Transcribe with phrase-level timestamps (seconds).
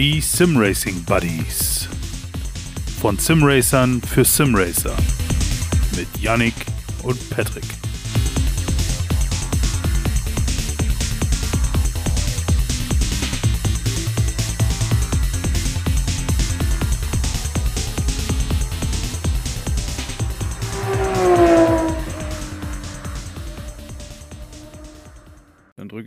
[0.00, 1.86] Die Simracing Buddies.
[3.02, 4.96] Von Simracern für Simracer.
[5.94, 6.54] Mit Yannick
[7.02, 7.66] und Patrick.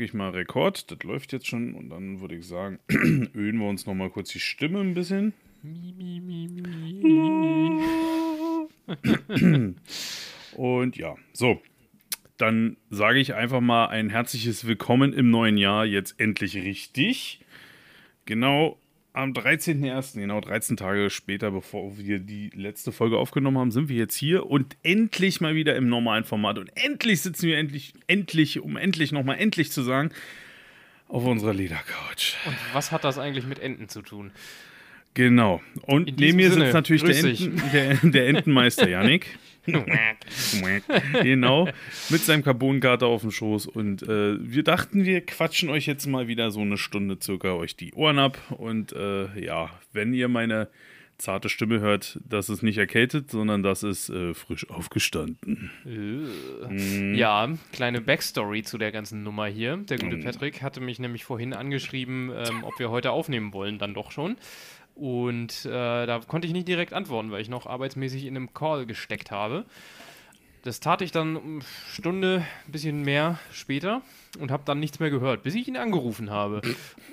[0.03, 0.91] Drücke ich mal Rekord.
[0.91, 1.75] Das läuft jetzt schon.
[1.75, 5.33] Und dann würde ich sagen, ölen wir uns noch mal kurz die Stimme ein bisschen.
[10.57, 11.61] Und ja, so.
[12.37, 15.85] Dann sage ich einfach mal ein herzliches Willkommen im neuen Jahr.
[15.85, 17.39] Jetzt endlich richtig.
[18.25, 18.77] Genau
[19.13, 23.95] am 13.01., genau 13 Tage später, bevor wir die letzte Folge aufgenommen haben, sind wir
[23.95, 26.57] jetzt hier und endlich mal wieder im normalen Format.
[26.57, 30.09] Und endlich sitzen wir endlich, endlich, um endlich nochmal endlich zu sagen,
[31.07, 32.37] auf unserer Ledercouch.
[32.47, 34.31] Und was hat das eigentlich mit Enten zu tun?
[35.13, 35.61] Genau.
[35.83, 37.23] Und neben mir sitzt natürlich der.
[37.23, 39.37] Enten, der, der Entenmeister Yannick.
[41.21, 41.67] Genau,
[42.09, 43.67] mit seinem Carbonkater auf dem Schoß.
[43.67, 47.75] Und äh, wir dachten, wir quatschen euch jetzt mal wieder so eine Stunde circa euch
[47.75, 48.37] die Ohren ab.
[48.57, 50.69] Und äh, ja, wenn ihr meine
[51.19, 55.71] zarte Stimme hört, das ist nicht erkältet, sondern das ist äh, frisch aufgestanden.
[55.85, 57.13] Mhm.
[57.15, 59.77] Ja, kleine Backstory zu der ganzen Nummer hier.
[59.77, 60.23] Der gute Mhm.
[60.23, 64.37] Patrick hatte mich nämlich vorhin angeschrieben, ähm, ob wir heute aufnehmen wollen, dann doch schon.
[64.95, 68.85] Und äh, da konnte ich nicht direkt antworten, weil ich noch arbeitsmäßig in einem Call
[68.85, 69.65] gesteckt habe.
[70.63, 71.59] Das tat ich dann eine
[71.91, 74.01] Stunde, ein bisschen mehr später
[74.39, 76.61] und habe dann nichts mehr gehört, bis ich ihn angerufen habe.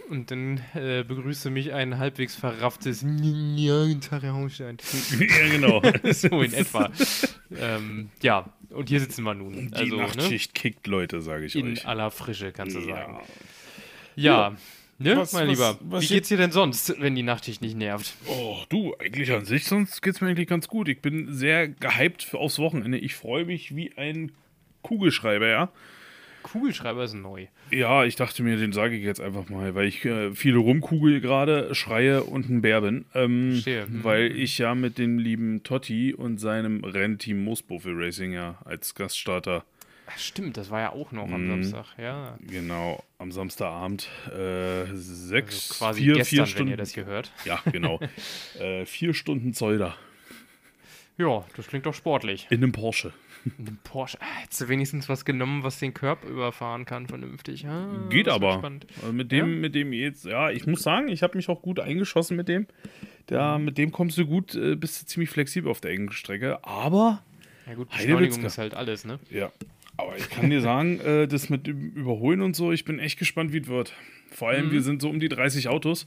[0.08, 3.86] Und dann äh, begrüßte mich ein halbwegs verrafftes Ja,
[5.18, 5.82] ja, genau.
[6.12, 6.90] so in etwa.
[7.58, 9.68] ähm, ja, und hier sitzen wir nun.
[9.72, 11.88] Die Also, ne, Nachtschicht kickt Leute, sage ich in euch.
[11.88, 13.18] aller Frische, kannst du sagen.
[14.14, 14.50] Ja.
[14.50, 14.56] Ja,
[15.00, 15.78] ne, Was- mein was- Lieber.
[15.82, 18.14] was Wie geht's dir denn sonst, wenn die Nachtschicht nicht nervt?
[18.26, 20.88] Oh, du, eigentlich an sich, sonst geht's mir eigentlich ganz gut.
[20.88, 22.98] Ich bin sehr gehypt für- aufs Wochenende.
[22.98, 24.32] Ich freue mich wie ein
[24.82, 25.72] Kugelschreiber, ja.
[26.42, 27.48] Kugelschreiber ist neu.
[27.70, 31.20] Ja, ich dachte mir, den sage ich jetzt einfach mal, weil ich äh, viele rumkugel
[31.20, 33.04] gerade, schreie und ein Bär bin.
[33.14, 33.86] Ähm, Verstehe.
[33.86, 34.04] Mhm.
[34.04, 39.64] weil ich ja mit dem lieben Totti und seinem Rennteam Moosbuffel Racing ja als Gaststarter,
[40.16, 41.64] stimmt, das war ja auch noch am Mhm.
[41.64, 42.36] Samstag, ja.
[42.46, 46.70] genau, am Samstagabend äh, sechs, Also quasi vier, gestern, vier wenn Stunden.
[46.72, 47.32] ihr das hier hört.
[47.44, 48.00] ja, genau.
[48.60, 49.94] äh, vier Stunden Zolder
[51.18, 52.46] Ja, das klingt doch sportlich.
[52.50, 53.12] in einem Porsche.
[53.58, 54.18] Ein Porsche.
[54.20, 57.66] Ah, hättest du wenigstens was genommen, was den Körper überfahren kann, vernünftig.
[57.66, 58.62] Ah, Geht aber.
[59.00, 59.58] Also mit dem, Ja?
[59.60, 62.66] mit dem jetzt, ja, ich muss sagen, ich habe mich auch gut eingeschossen mit dem.
[63.28, 66.62] Da, mit dem kommst du gut, äh, bist du ziemlich flexibel auf der engen Strecke.
[66.64, 67.22] Aber,
[67.66, 67.88] Ja gut.
[67.90, 69.18] Beschleunigung ist halt alles, ne?
[69.30, 69.50] ja,
[70.02, 73.18] aber ich kann dir sagen, äh, das mit dem Überholen und so, ich bin echt
[73.18, 73.94] gespannt, wie es wird.
[74.30, 74.72] Vor allem, Mhm.
[74.72, 76.06] wir sind so um die 30 Autos.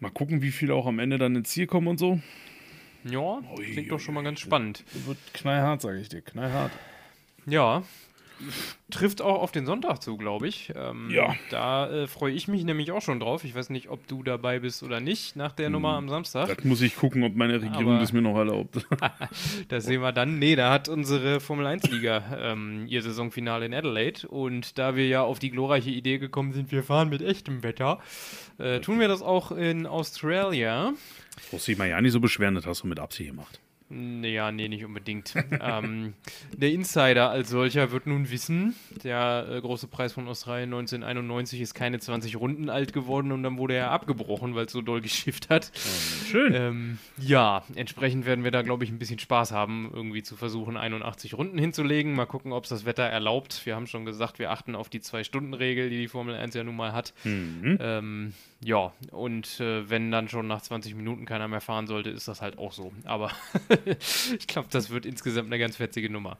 [0.00, 2.20] Mal gucken, wie viele auch am Ende dann ins Ziel kommen und so.
[3.04, 4.84] Ja, Ui, klingt doch schon mal ganz spannend.
[4.92, 6.72] Das wird knallhart, sage ich dir, knallhart.
[7.46, 7.82] Ja.
[8.90, 10.72] Trifft auch auf den Sonntag zu, glaube ich.
[10.74, 11.34] Ähm, Ja.
[11.50, 13.44] Da äh, freue ich mich nämlich auch schon drauf.
[13.44, 16.48] Ich weiß nicht, ob du dabei bist oder nicht nach der Nummer am Samstag.
[16.56, 18.86] Das muss ich gucken, ob meine Regierung Aber- das mir noch erlaubt.
[19.68, 20.38] Das sehen wir dann.
[20.38, 24.26] Nee, da hat unsere Formel 1-Liga ähm, ihr Saisonfinale in Adelaide.
[24.28, 28.00] Und da wir ja auf die glorreiche Idee gekommen sind, wir fahren mit echtem Wetter,
[28.58, 30.92] äh, tun wir das auch in Australia.
[31.50, 33.60] Brauchst dich mal ja nicht so beschweren, das hast du mit Absicht gemacht.
[33.92, 35.34] Naja, nee, nicht unbedingt.
[35.60, 36.14] ähm,
[36.56, 41.74] der Insider als solcher wird nun wissen, der äh, große Preis von Australien 1991 ist
[41.74, 45.50] keine 20 Runden alt geworden und dann wurde er abgebrochen, weil es so doll geschifft
[45.50, 45.72] hat.
[46.30, 46.54] Schön.
[46.54, 50.76] Ähm, ja, entsprechend werden wir da, glaube ich, ein bisschen Spaß haben, irgendwie zu versuchen,
[50.76, 52.14] 81 Runden hinzulegen.
[52.14, 53.66] Mal gucken, ob es das Wetter erlaubt.
[53.66, 56.76] Wir haben schon gesagt, wir achten auf die Zwei-Stunden-Regel, die die Formel 1 ja nun
[56.76, 57.12] mal hat.
[57.24, 57.76] Mhm.
[57.80, 62.28] Ähm, ja, und äh, wenn dann schon nach 20 Minuten keiner mehr fahren sollte, ist
[62.28, 62.92] das halt auch so.
[63.04, 63.30] Aber
[64.38, 66.38] ich glaube, das wird insgesamt eine ganz fetzige Nummer.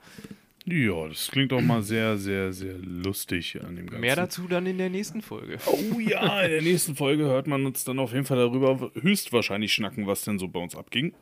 [0.65, 4.01] Ja, das klingt doch mal sehr, sehr, sehr lustig an dem Ganzen.
[4.01, 5.57] Mehr dazu dann in der nächsten Folge.
[5.65, 9.73] Oh ja, in der nächsten Folge hört man uns dann auf jeden Fall darüber höchstwahrscheinlich
[9.73, 11.13] schnacken, was denn so bei uns abging.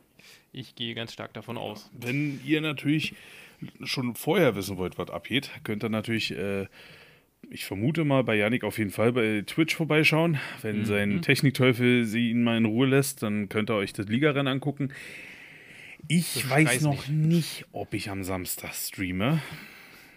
[0.52, 1.90] Ich gehe ganz stark davon aus.
[1.98, 3.14] Wenn ihr natürlich
[3.84, 6.66] schon vorher wissen wollt, was abgeht, könnt ihr natürlich, äh,
[7.48, 10.38] ich vermute mal, bei Yannick auf jeden Fall bei Twitch vorbeischauen.
[10.62, 14.48] Wenn sein Technikteufel sie ihn mal in Ruhe lässt, dann könnt ihr euch das Ligarennen
[14.48, 14.92] angucken.
[16.08, 19.40] Ich Das weiß weiß noch nicht, ob ich am Samstag streame.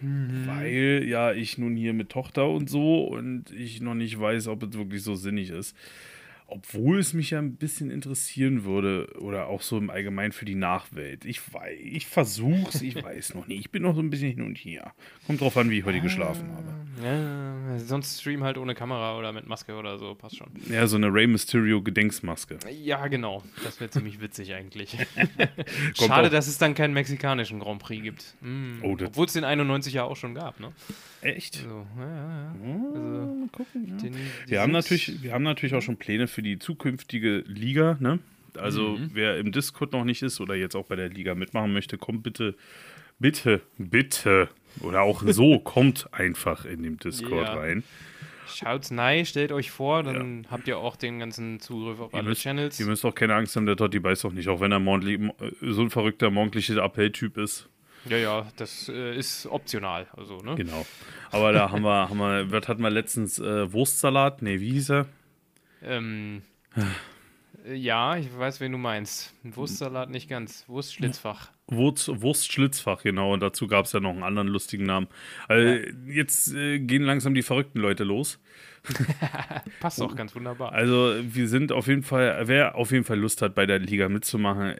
[0.00, 4.62] Weil ja ich nun hier mit Tochter und so und ich noch nicht weiß, ob
[4.62, 5.76] es wirklich so sinnig ist.
[6.46, 10.54] Obwohl es mich ja ein bisschen interessieren würde oder auch so im Allgemeinen für die
[10.54, 11.24] Nachwelt.
[11.24, 13.60] Ich weiß, ich versuch's, ich weiß noch nicht.
[13.60, 14.92] Ich bin noch so ein bisschen hin und her.
[15.26, 16.84] Kommt drauf an, wie ich heute geschlafen habe.
[17.02, 20.48] Ja, sonst stream halt ohne Kamera oder mit Maske oder so, passt schon.
[20.70, 22.58] Ja, so eine Rey Mysterio Gedenksmaske.
[22.82, 23.42] Ja, genau.
[23.64, 24.96] Das wäre ziemlich witzig eigentlich.
[25.94, 28.34] Schade, dass es dann keinen mexikanischen Grand Prix gibt.
[28.42, 28.82] Mm.
[28.82, 30.72] Oh, Obwohl es den 91 ja auch schon gab, ne?
[31.24, 31.54] Echt?
[31.56, 32.54] So, ja, ja, ja.
[32.62, 33.96] Oh, Also, mal gucken, ja.
[33.96, 34.14] Den,
[34.46, 38.18] Wir haben, natürlich, wir haben natürlich auch schon Pläne für die zukünftige Liga, ne?
[38.56, 39.10] Also, Mhm.
[39.14, 42.22] wer im Discord noch nicht ist oder jetzt auch bei der Liga mitmachen möchte, kommt
[42.22, 42.54] bitte,
[43.18, 44.48] bitte, bitte.
[44.80, 47.54] Oder auch so, kommt einfach in den Discord Ja.
[47.54, 47.82] rein.
[48.46, 52.42] Schaut's nein, stellt euch vor, dann habt ihr auch den ganzen Zugriff auf alle müsst-
[52.42, 52.78] Channels.
[52.78, 55.18] Ihr müsst auch keine Angst haben, der Totti beißt auch nicht, auch wenn er morgendlich,
[55.62, 57.68] so ein verrückter morgendlicher Appelltyp ist.
[58.08, 60.06] Ja, ja, das äh, ist optional.
[60.16, 60.54] Also, ne?
[60.56, 60.86] Genau.
[61.30, 63.38] Aber da haben wir, haben wir, was hatten wir letztens?
[63.38, 64.42] Äh, Wurstsalat?
[64.42, 65.06] Nee, wie hieß er?
[65.82, 66.42] Ähm,
[67.66, 69.32] äh, ja, ich weiß, wen du meinst.
[69.44, 70.64] Ein Wurstsalat nicht ganz.
[70.68, 71.50] Wurstschlitzfach.
[71.66, 73.32] Wurst, Wurstschlitzfach, genau.
[73.32, 75.08] Und dazu gab es ja noch einen anderen lustigen Namen.
[75.48, 78.38] Also, Jetzt äh, gehen langsam die verrückten Leute los.
[79.80, 80.72] Passt auch ganz wunderbar.
[80.72, 84.10] Also wir sind auf jeden Fall, wer auf jeden Fall Lust hat, bei der Liga
[84.10, 84.74] mitzumachen,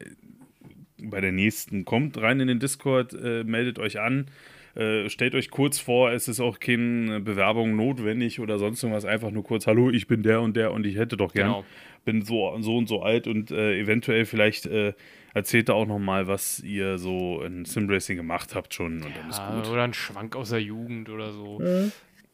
[1.11, 4.27] bei der nächsten, kommt rein in den Discord, äh, meldet euch an.
[4.75, 9.05] Äh, stellt euch kurz vor, es ist auch keine Bewerbung notwendig oder sonst irgendwas.
[9.05, 11.49] Einfach nur kurz, hallo, ich bin der und der und ich hätte doch gern.
[11.49, 11.65] Genau.
[12.05, 14.93] Bin so, so und so alt und äh, eventuell vielleicht äh,
[15.33, 19.31] erzählt ihr auch noch mal, was ihr so in Simracing gemacht habt schon und dann
[19.31, 19.73] ist gut.
[19.73, 21.61] oder ein Schwank aus der Jugend oder so.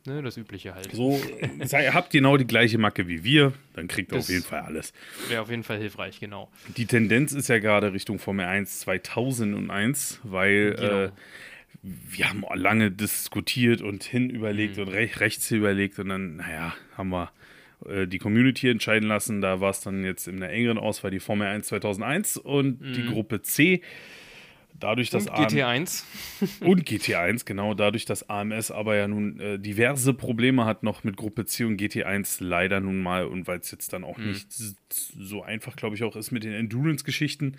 [0.07, 0.91] Ne, das Übliche halt.
[0.93, 1.21] So,
[1.65, 4.61] sei, habt genau die gleiche Macke wie wir, dann kriegt ihr Das- auf jeden Fall
[4.61, 4.93] alles.
[5.29, 6.49] Wäre auf jeden Fall hilfreich, genau.
[6.77, 11.03] Die Tendenz ist ja gerade Richtung Formel 1 2001, weil Genau.
[11.05, 11.11] äh,
[11.83, 14.83] wir haben lange diskutiert und hin überlegt Mhm.
[14.85, 17.31] und rech rechts überlegt und dann, naja, haben wir
[17.89, 19.41] äh, die Community entscheiden lassen.
[19.41, 23.07] Da war es dann jetzt in der engeren Auswahl die Formel 1 2001 und die
[23.07, 23.81] Gruppe C.
[24.81, 26.05] Dadurch, dass Und AM GT1.
[26.61, 31.17] und GT1, genau, dadurch, dass AMS aber ja nun äh, diverse Probleme hat noch mit
[31.17, 34.77] Gruppe C und GT1 leider nun mal und weil es jetzt dann auch nicht s-
[35.19, 37.57] so einfach, glaube ich, auch ist mit den Endurance-Geschichten.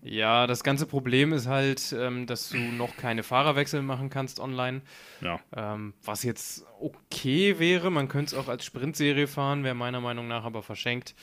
[0.00, 4.82] Ja, das ganze Problem ist halt, ähm, dass du noch keine Fahrerwechsel machen kannst online.
[5.20, 10.00] Ja, Ähm, was jetzt okay wäre, man könnte es auch als Sprintserie fahren, wäre meiner
[10.00, 11.16] Meinung nach aber verschenkt.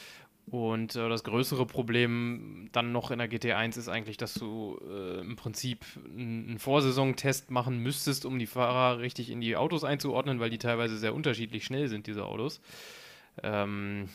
[0.48, 5.22] Und äh, das größere Problem dann noch in der GT1 ist eigentlich, dass du äh,
[5.22, 5.84] im Prinzip
[6.16, 10.98] einen Vorsaison-Test machen müsstest, um die Fahrer richtig in die Autos einzuordnen, weil die teilweise
[10.98, 12.62] sehr unterschiedlich schnell sind, diese Autos.
[13.42, 14.10] Ähm,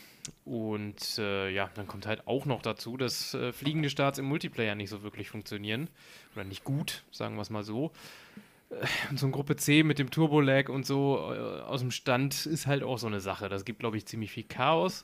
[0.45, 4.75] und äh, ja, dann kommt halt auch noch dazu, dass äh, fliegende Starts im Multiplayer
[4.75, 5.89] nicht so wirklich funktionieren.
[6.33, 7.91] Oder nicht gut, sagen wir es mal so.
[9.09, 12.67] Und so ein Gruppe C mit dem Turbo-Lag und so äh, aus dem Stand ist
[12.67, 13.49] halt auch so eine Sache.
[13.49, 15.03] Das gibt, glaube ich, ziemlich viel Chaos.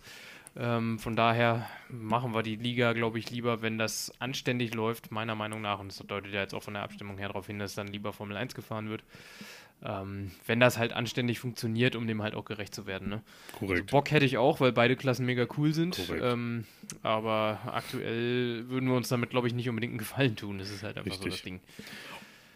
[0.60, 5.36] Ähm, von daher machen wir die Liga, glaube ich, lieber, wenn das anständig läuft, meiner
[5.36, 5.80] Meinung nach.
[5.80, 8.12] Und das deutet ja jetzt auch von der Abstimmung her darauf hin, dass dann lieber
[8.12, 9.04] Formel 1 gefahren wird.
[9.84, 13.10] Ähm, wenn das halt anständig funktioniert, um dem halt auch gerecht zu werden.
[13.10, 13.22] Ne?
[13.54, 13.92] Also korrekt.
[13.92, 16.00] Bock hätte ich auch, weil beide Klassen mega cool sind.
[16.20, 16.66] Ähm,
[17.04, 20.58] aber aktuell würden wir uns damit, glaube ich, nicht unbedingt einen Gefallen tun.
[20.58, 21.34] Das ist halt einfach so Richtig.
[21.34, 21.60] das Ding.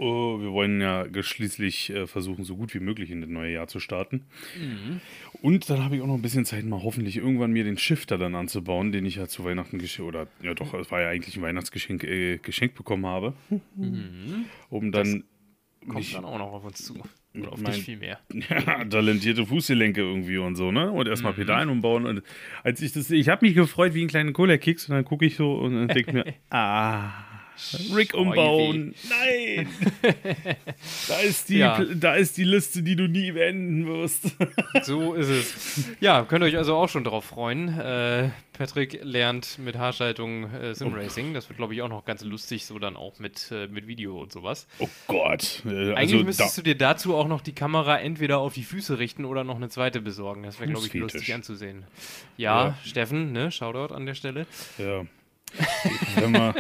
[0.04, 3.68] Oh, wir wollen ja schließlich äh, versuchen, so gut wie möglich in das neue Jahr
[3.68, 4.24] zu starten.
[4.60, 5.00] Mhm.
[5.44, 8.18] Und dann habe ich auch noch ein bisschen Zeit, mal hoffentlich irgendwann mir den Shifter
[8.18, 11.38] dann anzubauen, den ich ja zu Weihnachten geschenkt, oder ja doch, es war ja eigentlich
[11.38, 13.34] ein Weihnachtsgeschenk äh, geschenkt bekommen habe.
[14.70, 15.24] Um dann
[15.86, 16.96] Kommt mich- dann auch noch auf uns zu.
[17.34, 18.20] Oder auf mein- dich viel mehr.
[18.50, 20.92] ja, talentierte Fußgelenke irgendwie und so, ne?
[20.92, 21.12] Und Mhm.
[21.12, 22.06] erstmal Pedalen umbauen.
[22.06, 22.24] Und
[22.64, 25.36] als ich das, ich habe mich gefreut wie ein kleiner Cola-Keks und dann gucke ich
[25.38, 27.12] so und dann denke mir, ah,
[27.96, 28.94] Rick umbauen.
[29.10, 29.68] Nein!
[31.08, 31.84] da, ist die, Ja.
[31.96, 34.32] da ist die Liste, die du nie beenden wirst.
[34.84, 35.84] So ist es.
[36.00, 37.68] Ja, könnt ihr euch also auch schon drauf freuen.
[37.78, 41.34] Äh, Patrick lernt mit Haarschaltung äh, Simracing.
[41.34, 44.20] Das wird, glaube ich, auch noch ganz lustig, so dann auch mit, äh, mit Video
[44.20, 44.68] und sowas.
[44.80, 45.62] Oh Gott.
[45.66, 48.98] Äh, Eigentlich also müsstest du dir dazu auch noch die Kamera entweder auf die Füße
[48.98, 50.44] richten oder noch eine zweite besorgen.
[50.44, 51.14] Das wäre, glaube ich, Fußfetisch.
[51.14, 51.84] lustig anzusehen.
[52.38, 52.78] Ja, Ja.
[52.86, 53.52] Steffen, ne?
[53.52, 54.48] Shoutout an der Stelle.
[54.78, 55.06] ja.
[56.30, 56.54] Man,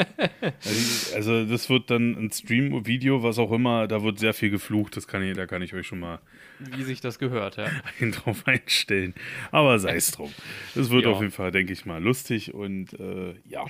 [1.15, 5.07] also das wird dann ein Stream-Video, was auch immer, da wird sehr viel geflucht, das
[5.07, 6.19] kann ich, da kann ich euch schon mal
[6.59, 7.67] Wie sich das gehört, ja.
[8.11, 9.13] drauf einstellen.
[9.51, 10.31] Aber sei es drum.
[10.75, 11.11] Es wird Ja.
[11.11, 13.65] auf jeden Fall, denke ich mal, lustig und äh, ja,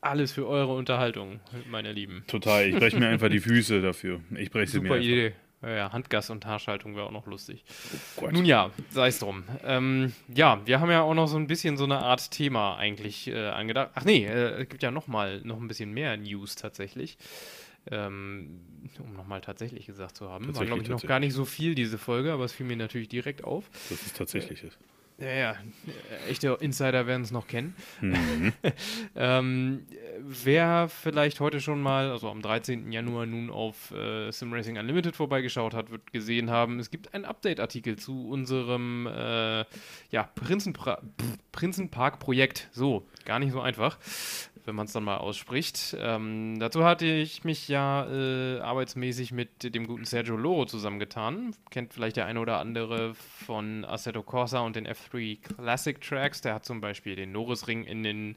[0.00, 1.40] Alles für eure Unterhaltung,
[1.70, 2.24] meine Lieben.
[2.26, 2.66] total.
[2.68, 4.20] Ich breche mir einfach die Füße dafür.
[4.36, 5.00] Ich breche sie mir Super.
[5.00, 5.32] Idee.
[5.62, 7.64] Ja, Handgas und Haarschaltung wäre auch noch lustig.
[8.16, 8.32] Gott.
[8.32, 9.44] Nun ja, sei es drum.
[9.64, 13.28] Ähm, ja, wir haben ja auch noch so ein bisschen so eine Art Thema eigentlich
[13.28, 13.90] äh, angedacht.
[13.94, 17.16] Ach nee, äh, es gibt ja noch mal noch ein bisschen mehr News tatsächlich.
[17.90, 18.60] Ähm,
[19.00, 20.54] um nochmal tatsächlich gesagt zu haben.
[20.54, 23.08] War, glaube ich, noch gar nicht so viel, diese Folge, aber es fiel mir natürlich
[23.08, 23.68] direkt auf.
[23.90, 24.78] Dass es tatsächlich ist.
[25.18, 25.56] Ja, ja,
[26.28, 27.74] echte Insider werden es noch kennen.
[28.00, 28.52] Mhm.
[29.14, 29.86] ähm,
[30.20, 32.90] wer vielleicht heute schon mal, also am 13.
[32.90, 37.24] Januar nun auf äh, Sim Racing Unlimited vorbeigeschaut hat, wird gesehen haben, es gibt einen
[37.24, 39.64] Update-Artikel zu unserem äh,
[40.10, 42.68] ja, Prinzenpark-Projekt.
[42.72, 43.98] So, gar nicht so einfach
[44.64, 45.96] wenn man es dann mal ausspricht.
[45.98, 51.54] Ähm, dazu hatte ich mich ja äh, arbeitsmäßig mit dem guten Sergio Loro zusammengetan.
[51.70, 56.40] Kennt vielleicht der eine oder andere von Assetto Corsa und den F3 Classic Tracks.
[56.40, 58.36] Der hat zum Beispiel den Norrisring in den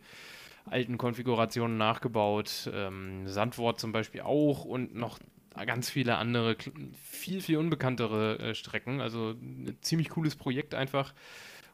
[0.66, 2.70] alten Konfigurationen nachgebaut.
[2.74, 5.20] Ähm, Sandwort zum Beispiel auch und noch
[5.66, 6.58] ganz viele andere,
[7.02, 9.00] viel, viel unbekanntere äh, Strecken.
[9.00, 11.14] Also ein ziemlich cooles Projekt einfach.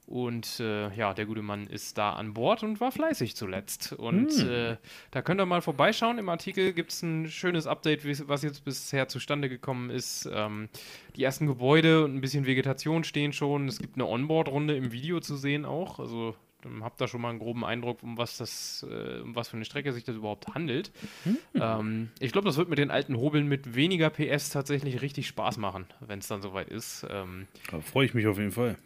[0.07, 3.93] Und äh, ja, der gute Mann ist da an Bord und war fleißig zuletzt.
[3.93, 4.49] Und hm.
[4.49, 4.77] äh,
[5.11, 6.17] da könnt ihr mal vorbeischauen.
[6.17, 10.29] Im Artikel gibt es ein schönes Update, was jetzt bisher zustande gekommen ist.
[10.31, 10.69] Ähm,
[11.15, 13.67] die ersten Gebäude und ein bisschen Vegetation stehen schon.
[13.67, 15.99] Es gibt eine Onboard-Runde im Video zu sehen auch.
[15.99, 16.35] Also
[16.81, 19.65] habt da schon mal einen groben Eindruck, um was das, äh, um was für eine
[19.65, 20.91] Strecke sich das überhaupt handelt.
[21.23, 21.37] Hm.
[21.55, 25.57] Ähm, ich glaube, das wird mit den alten Hobeln mit weniger PS tatsächlich richtig Spaß
[25.57, 27.05] machen, wenn es dann soweit ist.
[27.09, 28.77] Ähm, da freue ich mich auf jeden Fall.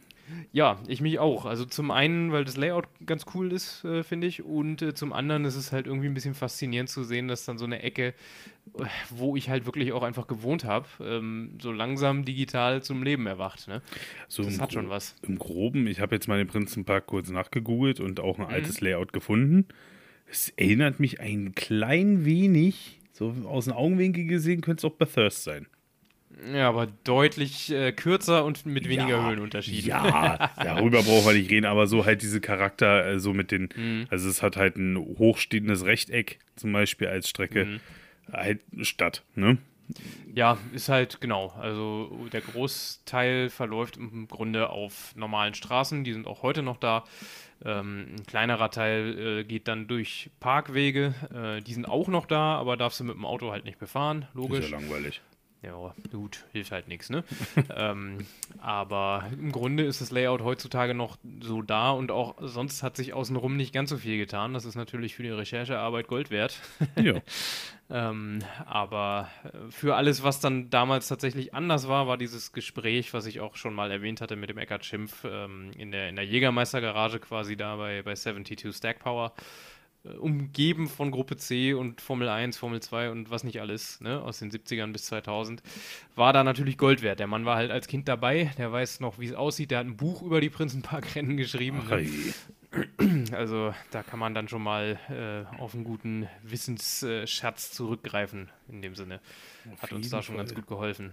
[0.51, 1.45] Ja, ich mich auch.
[1.45, 5.13] Also zum einen, weil das Layout ganz cool ist, äh, finde ich, und äh, zum
[5.13, 8.13] anderen ist es halt irgendwie ein bisschen faszinierend zu sehen, dass dann so eine Ecke,
[8.77, 13.27] äh, wo ich halt wirklich auch einfach gewohnt habe, ähm, so langsam digital zum Leben
[13.27, 13.67] erwacht.
[13.67, 13.81] Ne?
[14.27, 15.15] So das hat schon was.
[15.21, 18.53] Im Groben, ich habe jetzt mal den Prinzenpark kurz nachgegoogelt und auch ein mhm.
[18.53, 19.67] altes Layout gefunden.
[20.27, 25.43] Es erinnert mich ein klein wenig, so aus dem Augenwinkel gesehen, könnte es auch Bathurst
[25.43, 25.67] sein.
[26.53, 29.89] Ja, aber deutlich äh, kürzer und mit weniger ja, Höhenunterschieden.
[29.89, 33.69] Ja, darüber brauchen wir nicht reden, aber so halt diese Charakter, äh, so mit den,
[33.75, 34.07] mhm.
[34.09, 37.79] also es hat halt ein hochstehendes Rechteck zum Beispiel als Strecke, mhm.
[38.31, 39.57] halt Stadt, ne?
[40.33, 41.53] Ja, ist halt genau.
[41.59, 47.05] Also der Großteil verläuft im Grunde auf normalen Straßen, die sind auch heute noch da.
[47.63, 52.55] Ähm, ein kleinerer Teil äh, geht dann durch Parkwege, äh, die sind auch noch da,
[52.57, 54.65] aber darfst du mit dem Auto halt nicht befahren, logisch.
[54.65, 55.21] Ist ja langweilig.
[55.65, 57.23] Ja, gut, hilft halt nichts, ne?
[57.75, 58.19] ähm,
[58.59, 63.13] aber im Grunde ist das Layout heutzutage noch so da und auch sonst hat sich
[63.13, 64.53] außenrum nicht ganz so viel getan.
[64.53, 66.59] Das ist natürlich für die Recherchearbeit Gold wert.
[67.01, 67.15] ja.
[67.89, 73.25] ähm, aber äh, für alles, was dann damals tatsächlich anders war, war dieses Gespräch, was
[73.25, 76.25] ich auch schon mal erwähnt hatte mit dem Eckart Schimpf ähm, in der, in der
[76.25, 79.33] Jägermeistergarage quasi da bei, bei 72 Stack Power.
[80.19, 84.39] Umgeben von Gruppe C und Formel 1, Formel 2 und was nicht alles, ne, aus
[84.39, 85.63] den 70ern bis 2000,
[86.15, 87.19] war da natürlich Gold wert.
[87.19, 89.87] Der Mann war halt als Kind dabei, der weiß noch, wie es aussieht, der hat
[89.87, 91.81] ein Buch über die Prinzenparkrennen geschrieben.
[91.89, 91.99] Ach,
[93.31, 98.95] also da kann man dann schon mal äh, auf einen guten Wissensschatz zurückgreifen, in dem
[98.95, 99.21] Sinne.
[99.79, 100.45] Hat uns da schon Fall.
[100.45, 101.11] ganz gut geholfen.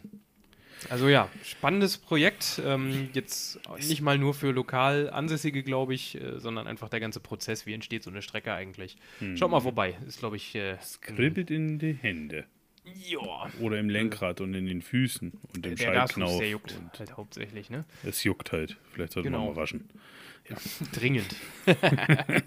[0.91, 2.61] Also ja, spannendes Projekt.
[2.65, 7.21] Ähm, jetzt nicht mal nur für lokal Ansässige, glaube ich, äh, sondern einfach der ganze
[7.21, 7.67] Prozess.
[7.67, 8.97] Wie entsteht so eine Strecke eigentlich?
[9.19, 9.37] Hm.
[9.37, 9.97] Schaut mal vorbei.
[10.07, 10.55] Ist, glaube ich.
[10.55, 12.47] Äh, es kribbelt in die Hände.
[12.85, 13.49] Ja.
[13.61, 16.39] Oder im Lenkrad und in den Füßen und im Schaltknauf.
[16.39, 17.85] Der juckt halt hauptsächlich, ne?
[18.03, 18.77] Es juckt halt.
[18.93, 19.47] Vielleicht sollte genau.
[19.47, 19.89] man mal waschen.
[20.49, 20.57] Ja.
[20.93, 21.37] Dringend.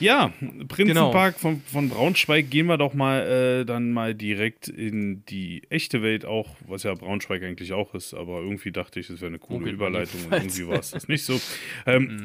[0.00, 0.32] ja,
[0.68, 1.38] Prinzenpark genau.
[1.40, 6.24] von, von Braunschweig gehen wir doch mal äh, dann mal direkt in die echte Welt
[6.24, 9.64] auch, was ja Braunschweig eigentlich auch ist, aber irgendwie dachte ich, es wäre eine coole
[9.64, 11.40] okay, Überleitung und irgendwie war es das nicht so.
[11.86, 12.22] Ähm,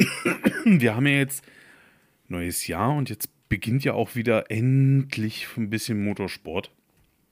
[0.63, 0.81] mhm.
[0.81, 1.43] wir haben ja jetzt
[2.27, 6.71] neues Jahr und jetzt beginnt ja auch wieder endlich ein bisschen Motorsport.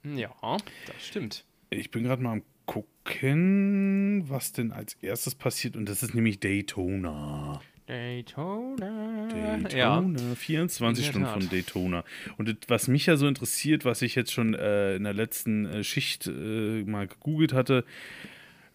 [0.04, 1.46] Ja, das stimmt.
[1.70, 2.44] Ich bin gerade mal am
[3.04, 5.76] gucken, was denn als erstes passiert.
[5.76, 7.62] Und das ist nämlich Daytona.
[7.88, 9.28] Daytona.
[9.28, 9.70] Daytona.
[9.76, 10.04] Ja.
[10.36, 12.04] 24 Stunden von Daytona.
[12.38, 15.84] Und was mich ja so interessiert, was ich jetzt schon äh, in der letzten äh,
[15.84, 17.84] Schicht äh, mal gegoogelt hatte,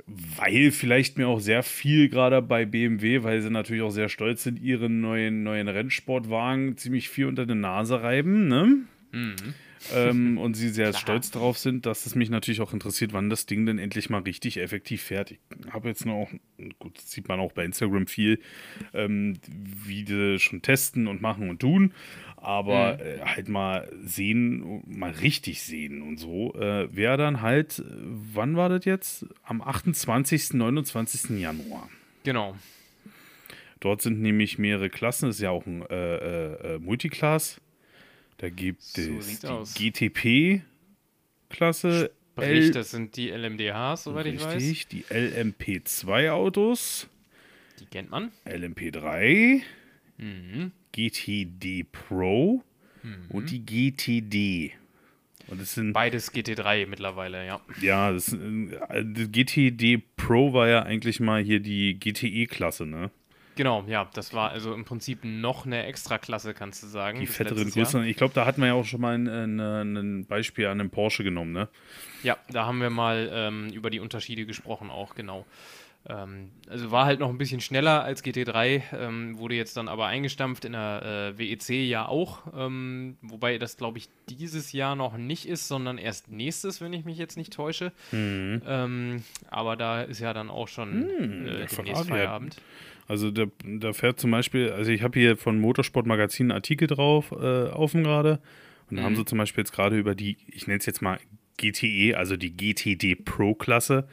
[0.06, 4.42] weil vielleicht mir auch sehr viel gerade bei BMW, weil sie natürlich auch sehr stolz
[4.42, 8.85] sind, ihren neuen, neuen Rennsportwagen ziemlich viel unter der Nase reiben, ne?
[9.12, 9.54] Mhm
[9.95, 13.47] ähm, und sie sehr stolz darauf sind, dass es mich natürlich auch interessiert, wann das
[13.47, 15.33] Ding denn endlich mal richtig effektiv fährt.
[15.33, 15.38] Ich
[15.71, 16.30] habe jetzt auch,
[16.78, 18.40] gut, das sieht man auch bei Instagram viel,
[18.95, 21.92] ähm, wie die schon testen und machen und tun,
[22.37, 23.00] aber mhm.
[23.00, 28.68] äh, halt mal sehen, mal richtig sehen und so, äh, wäre dann halt, wann war
[28.68, 29.26] das jetzt?
[29.42, 31.38] Am 28., 29.
[31.40, 31.88] Januar.
[32.25, 32.56] Genau.
[33.80, 37.61] Dort sind nämlich mehrere Klassen, das ist ja auch ein äh, äh, äh Multiclass.
[38.38, 42.10] Da gibt so es die GTP-Klasse.
[42.32, 44.62] Sprich, das sind die LMDHs, soweit richtig, ich weiß.
[44.62, 47.08] Richtig, die LMP2-Autos.
[47.80, 48.30] Die kennt man.
[48.44, 49.62] LMP3.
[50.18, 50.72] Mhm.
[50.92, 52.62] GTD Pro
[53.02, 53.30] mhm.
[53.30, 54.74] und die GTD.
[55.48, 57.60] Und das sind beides GT3 mittlerweile, ja.
[57.80, 63.10] Ja, das, äh, GTD Pro war ja eigentlich mal hier die GTE-Klasse, ne?
[63.56, 67.20] Genau, ja, das war also im Prinzip noch eine Extraklasse, kannst du sagen.
[67.20, 68.04] Die fetteren, größeren.
[68.04, 70.90] Ich glaube, da hatten wir ja auch schon mal ein, ein, ein Beispiel an einem
[70.90, 71.68] Porsche genommen, ne?
[72.22, 75.46] Ja, da haben wir mal ähm, über die Unterschiede gesprochen, auch genau.
[76.08, 80.06] Ähm, also war halt noch ein bisschen schneller als GT3, ähm, wurde jetzt dann aber
[80.06, 85.16] eingestampft in der äh, WEC ja auch, ähm, wobei das glaube ich dieses Jahr noch
[85.16, 87.92] nicht ist, sondern erst nächstes, wenn ich mich jetzt nicht täusche.
[88.66, 92.56] Ähm, aber da ist ja dann auch schon Hm, äh, demnächst Feierabend.
[93.08, 96.88] Also da, da fährt zum Beispiel, also ich habe hier von Motorsport Magazin einen Artikel
[96.88, 98.40] drauf, äh, offen gerade.
[98.90, 101.18] Und da haben sie zum Beispiel jetzt gerade über die, ich nenne es jetzt mal
[101.56, 104.06] GTE, also die GTD Pro-Klasse.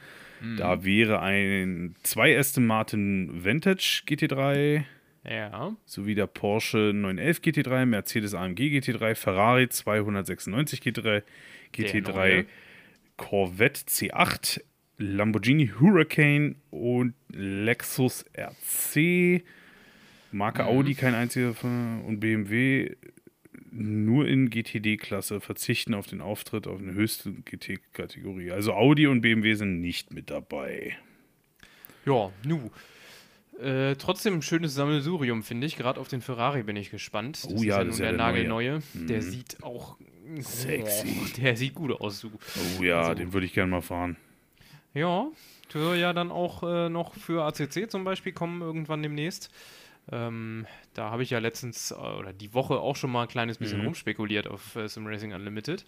[0.56, 4.84] Da wäre ein zwei Aston Martin Vantage GT3
[5.28, 11.22] Ja, sowie der Porsche 911 GT3, Mercedes AMG GT3, Ferrari 296 GT3,
[11.74, 12.46] GT3, neue.
[13.16, 14.60] Corvette C8,
[14.98, 19.44] Lamborghini Hurricane und Lexus RC.
[20.32, 22.96] Marke Audi kein einziger und BMW
[23.76, 28.50] nur in GTD-Klasse verzichten auf den Auftritt auf eine höchste GT-Kategorie.
[28.52, 30.96] Also Audi und BMW sind nicht mit dabei.
[32.06, 32.70] ja, nu.
[33.60, 35.76] Äh, trotzdem ein schönes Sammelsurium, finde ich.
[35.76, 37.46] Gerade auf den Ferrari bin ich gespannt.
[37.48, 38.32] Oh ja, nun das ist ja der, der neue.
[38.32, 38.82] nagelneue.
[38.94, 39.96] Der sieht auch.
[40.40, 41.06] Sexy.
[41.20, 42.30] Oh, der sieht gut aus, du.
[42.78, 44.16] Oh ja, Also- den würde ich gerne mal fahren.
[44.92, 45.26] Ja,
[45.72, 49.50] der soll ja dann auch äh, noch für ACC zum Beispiel kommen, irgendwann demnächst.
[50.12, 53.58] Ähm, da habe ich ja letztens äh, oder die Woche auch schon mal ein kleines
[53.58, 53.86] bisschen Mhm.
[53.86, 55.84] rumspekuliert auf äh, Sim Racing Unlimited,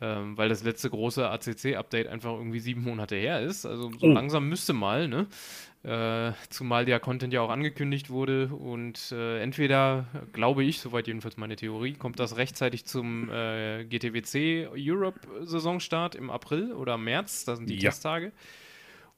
[0.00, 3.64] ähm, weil das letzte große ACC-Update einfach irgendwie sieben Monate her ist.
[3.64, 4.12] Also so Oh.
[4.12, 5.26] langsam müsste mal, ne?
[5.84, 11.36] Äh, zumal der Content ja auch angekündigt wurde und äh, entweder, glaube ich, soweit jedenfalls
[11.36, 17.58] meine Theorie, kommt das rechtzeitig zum äh, GTWC Europe Saisonstart im April oder März, das
[17.58, 17.90] sind die Ja.
[17.90, 18.32] Testtage.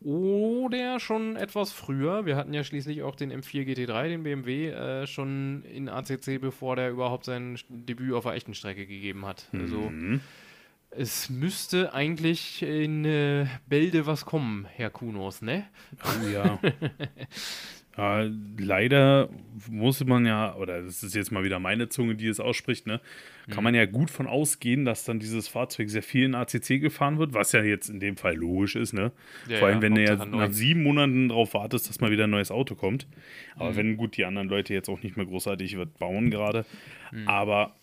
[0.00, 2.24] Oder schon etwas früher.
[2.24, 6.76] Wir hatten ja schließlich auch den M4 GT3, den BMW, äh, schon in ACC, bevor
[6.76, 9.48] der überhaupt sein Debüt auf der echten Strecke gegeben hat.
[9.52, 10.20] Also Mhm.
[10.90, 15.66] es müsste eigentlich in äh, Bälde was kommen, Herr Kunos, ne?
[16.04, 16.60] Oh ja.
[17.98, 18.30] ja.
[18.58, 19.28] Leider
[19.70, 23.00] muss man ja, oder das ist jetzt mal wieder meine Zunge, die es ausspricht, ne?
[23.50, 27.18] Kann man ja gut von ausgehen, dass dann dieses Fahrzeug sehr viel in ACC gefahren
[27.18, 29.10] wird, was ja jetzt in dem Fall logisch ist, ne?
[29.48, 32.24] Ja, Vor allem, ja, wenn du ja nach sieben Monaten darauf wartest, dass mal wieder
[32.24, 33.06] ein neues Auto kommt.
[33.08, 33.62] Mhm.
[33.62, 36.66] Aber wenn gut die anderen Leute jetzt auch nicht mehr großartig was bauen gerade.
[37.10, 37.26] Mhm.
[37.26, 37.74] Aber,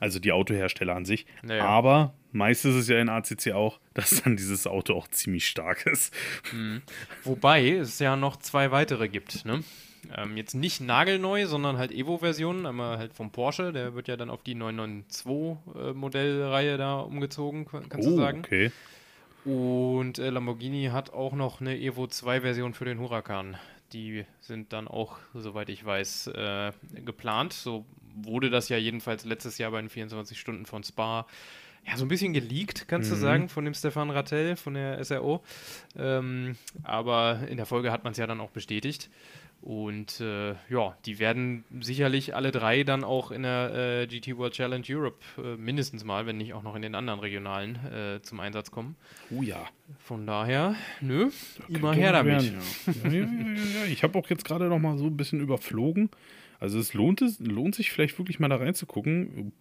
[0.00, 1.26] also die Autohersteller an sich.
[1.48, 1.64] Ja, ja.
[1.64, 5.86] Aber meist ist es ja in ACC auch, dass dann dieses Auto auch ziemlich stark
[5.86, 6.14] ist.
[7.24, 9.62] Wobei es ja noch zwei weitere gibt, ne?
[10.16, 12.64] Ähm, jetzt nicht nagelneu, sondern halt Evo-Versionen.
[12.64, 18.06] Einmal halt vom Porsche, der wird ja dann auf die 992-Modellreihe da umgezogen, kann- kannst
[18.08, 18.38] du sagen.
[18.42, 18.70] Oh, okay.
[19.44, 23.56] Und äh, Lamborghini hat auch noch eine Evo 2-Version für den Huracan.
[23.92, 26.72] Die sind dann auch, soweit ich weiß, äh,
[27.04, 27.52] geplant.
[27.52, 31.26] So wurde das ja jedenfalls letztes Jahr bei den 24 Stunden von Spa
[31.86, 35.42] ja, so ein bisschen geleakt, kannst du sagen, von dem Stefan Rattel von der SRO.
[35.96, 39.08] Ähm, aber in der Folge hat man es ja dann auch bestätigt.
[39.62, 44.52] Und äh, ja, die werden sicherlich alle drei dann auch in der äh, GT World
[44.52, 48.38] Challenge Europe äh, mindestens mal, wenn nicht auch noch in den anderen regionalen äh, zum
[48.40, 48.96] Einsatz kommen.
[49.30, 49.66] Oh ja.
[49.98, 51.30] Von daher, nö,
[51.68, 52.52] immer Könnte her damit.
[53.04, 53.90] werden, ja, ja, ja.
[53.90, 56.10] Ich habe auch jetzt gerade noch mal so ein bisschen überflogen.
[56.60, 59.52] Also es lohnt, es lohnt sich vielleicht wirklich mal da reinzugucken.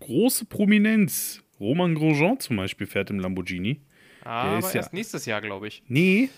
[0.00, 1.43] Große Prominenz.
[1.60, 3.80] Roman Grosjean zum Beispiel fährt im Lamborghini.
[4.24, 5.82] Aber ist ja- erst nächstes Jahr, glaube ich.
[5.88, 6.30] Nee.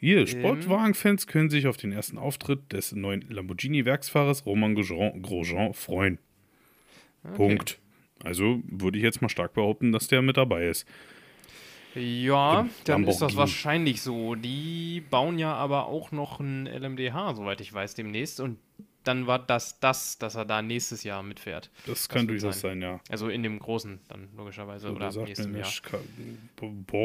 [0.00, 6.18] Hier, Sportwagenfans können sich auf den ersten Auftritt des neuen Lamborghini-Werksfahrers Roman Grosjean, Grosjean freuen.
[7.34, 7.80] Punkt.
[8.22, 10.86] Also würde ich jetzt mal stark behaupten, dass der mit dabei ist.
[11.94, 14.36] Ja, Im dann ist das wahrscheinlich so.
[14.36, 18.38] Die bauen ja aber auch noch ein LMDH, soweit ich weiß, demnächst.
[18.40, 18.58] Und
[19.08, 21.70] dann war das das, dass er da nächstes Jahr mitfährt.
[21.86, 23.00] Das kann wird durchaus sein, ja.
[23.08, 25.72] Also in dem großen dann logischerweise So, oder sagt der Jahr.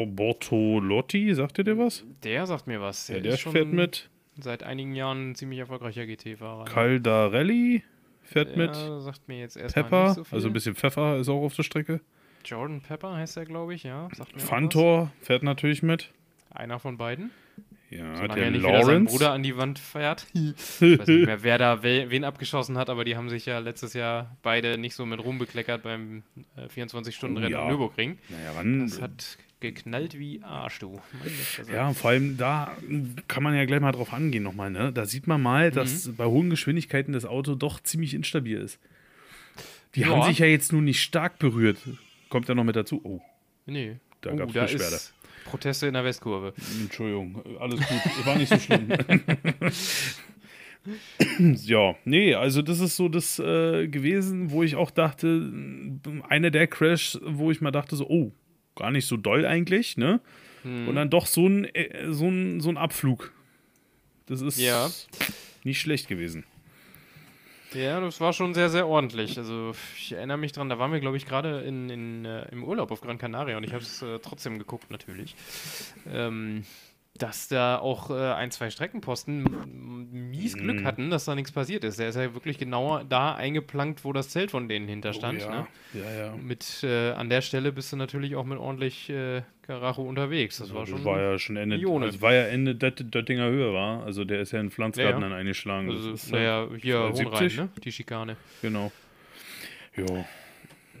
[0.06, 2.04] Bortolotti, sagt ihr dir was?
[2.22, 3.08] Der sagt mir was.
[3.08, 4.10] Ja, Der, der ist schon fährt mit.
[4.38, 6.66] seit einigen Jahren ein ziemlich erfolgreicher GT-Fahrer.
[6.66, 7.82] Caldarelli
[8.22, 8.74] fährt mit.
[8.74, 11.62] Der sagt mir jetzt erstmal Pepper, so also ein bisschen Pfeffer ist auch auf der
[11.62, 12.00] Strecke.
[12.44, 14.08] Jordan Pepper heißt er, glaube ich, ja.
[14.14, 16.12] Sagt Fantor fährt natürlich mit.
[16.50, 17.30] Einer von beiden.
[17.90, 19.12] Ja, der er nicht wieder seinen Lawrence.
[19.12, 20.26] Bruder an die Wand fährt.
[20.34, 23.58] Ich weiß nicht mehr, wer da we wen abgeschossen hat, aber die haben sich ja
[23.60, 26.22] letztes Jahr beide nicht so mit Ruhm bekleckert beim
[26.56, 27.62] äh, 24-Stunden-Rennen Oh, ja.
[27.62, 28.18] am Nürburgring.
[28.30, 28.80] Naja, wann?
[28.88, 31.00] Das hat geknallt wie Arsch, du.
[31.72, 32.76] Ja, vor allem da
[33.28, 34.70] kann man ja gleich mal drauf angehen nochmal.
[34.70, 34.92] Ne?
[34.92, 36.16] Da sieht man mal, dass Mhm.
[36.16, 38.78] bei hohen Geschwindigkeiten das Auto doch ziemlich instabil ist.
[39.94, 40.08] Die Ja.
[40.08, 41.78] haben sich ja jetzt nun nicht stark berührt.
[42.28, 43.00] Kommt ja noch mit dazu.
[43.04, 43.20] Oh,
[43.66, 44.96] Nee, Da Oh, gab es Beschwerde.
[44.96, 45.13] ist
[45.54, 46.52] Proteste in der Westkurve.
[46.80, 48.88] Entschuldigung, alles gut, war nicht so schlimm.
[51.64, 55.52] ja, nee, also das ist so das äh, gewesen, wo ich auch dachte,
[56.28, 58.32] einer der Crashs, wo ich mal dachte, so, oh,
[58.74, 60.20] gar nicht so doll eigentlich, ne?
[60.62, 60.88] Hm.
[60.88, 63.32] Und dann doch so ein, äh, so ein, so ein Abflug.
[64.26, 64.90] Das ist Ja.
[65.62, 66.44] nicht schlecht gewesen.
[67.74, 69.36] Ja, das war schon sehr, sehr ordentlich.
[69.36, 72.62] Also ich erinnere mich dran, da waren wir, glaube ich, gerade in, in, äh, im
[72.64, 75.34] Urlaub auf Gran Canaria und ich habe es äh, trotzdem geguckt natürlich.
[76.10, 76.64] Ähm,
[77.16, 79.44] dass da auch äh, ein, zwei Streckenposten
[80.30, 80.84] mies Glück Mhm.
[80.84, 82.00] hatten, dass da nichts passiert ist.
[82.00, 85.40] Der ist ja wirklich genau da eingeplankt, wo das Zelt von denen hinterstand.
[85.46, 85.66] oh, ne?
[85.94, 86.00] ja.
[86.00, 86.36] ja, ja.
[86.36, 90.58] Mit, äh, an der Stelle bist du natürlich auch mit ordentlich äh, Karacho unterwegs.
[90.58, 91.04] Das war Das schon.
[91.04, 92.06] war ja schon Ende, Ione.
[92.06, 94.02] also war ja Ende Döttinger Höhe, war.
[94.04, 95.28] Also der ist ja in Pflanzgarten Ja, ja.
[95.30, 95.86] dann eingeschlagen.
[95.86, 97.56] Das also, ist, naja, hier Hohenrhein, 70?
[97.58, 97.68] ne?
[97.84, 98.36] Die Schikane.
[98.60, 98.90] Genau.
[99.96, 100.04] Jo.
[100.06, 100.24] Ja,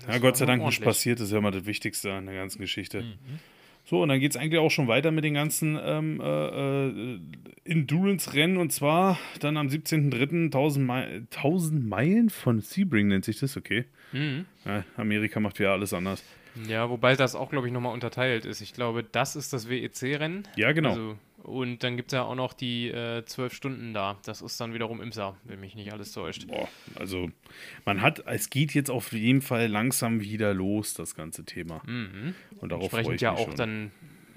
[0.06, 2.36] Das Gott sei war Dank nicht passiert, das ist ja immer das Wichtigste an der
[2.36, 3.02] ganzen Geschichte.
[3.02, 3.40] Mhm.
[3.84, 7.20] So, und dann geht es eigentlich auch schon weiter mit den ganzen ähm, äh, äh,
[7.64, 10.44] Endurance-Rennen und zwar dann am 17.03.
[10.46, 13.84] 1000, Mei 1000 Meilen von Sebring nennt sich das, okay.
[14.12, 14.46] Mhm.
[14.64, 16.24] Ja, Amerika macht wieder alles anders.
[16.68, 18.60] Ja, wobei das auch, glaube ich, nochmal unterteilt ist.
[18.60, 20.44] Ich glaube, das ist das WEC-Rennen.
[20.56, 20.90] Ja, genau.
[20.90, 24.18] Also, und dann gibt es ja auch noch die äh, zwölf Stunden da.
[24.24, 26.46] Das ist dann wiederum Imsa, wenn mich nicht alles täuscht.
[26.46, 27.30] Boah, also
[27.84, 31.82] man hat, es geht jetzt auf jeden Fall langsam wieder los, das ganze Thema.
[31.86, 32.34] Mhm.
[32.60, 33.56] Und darauf freue Entsprechend ich ja mich auch schon.
[33.56, 33.90] dann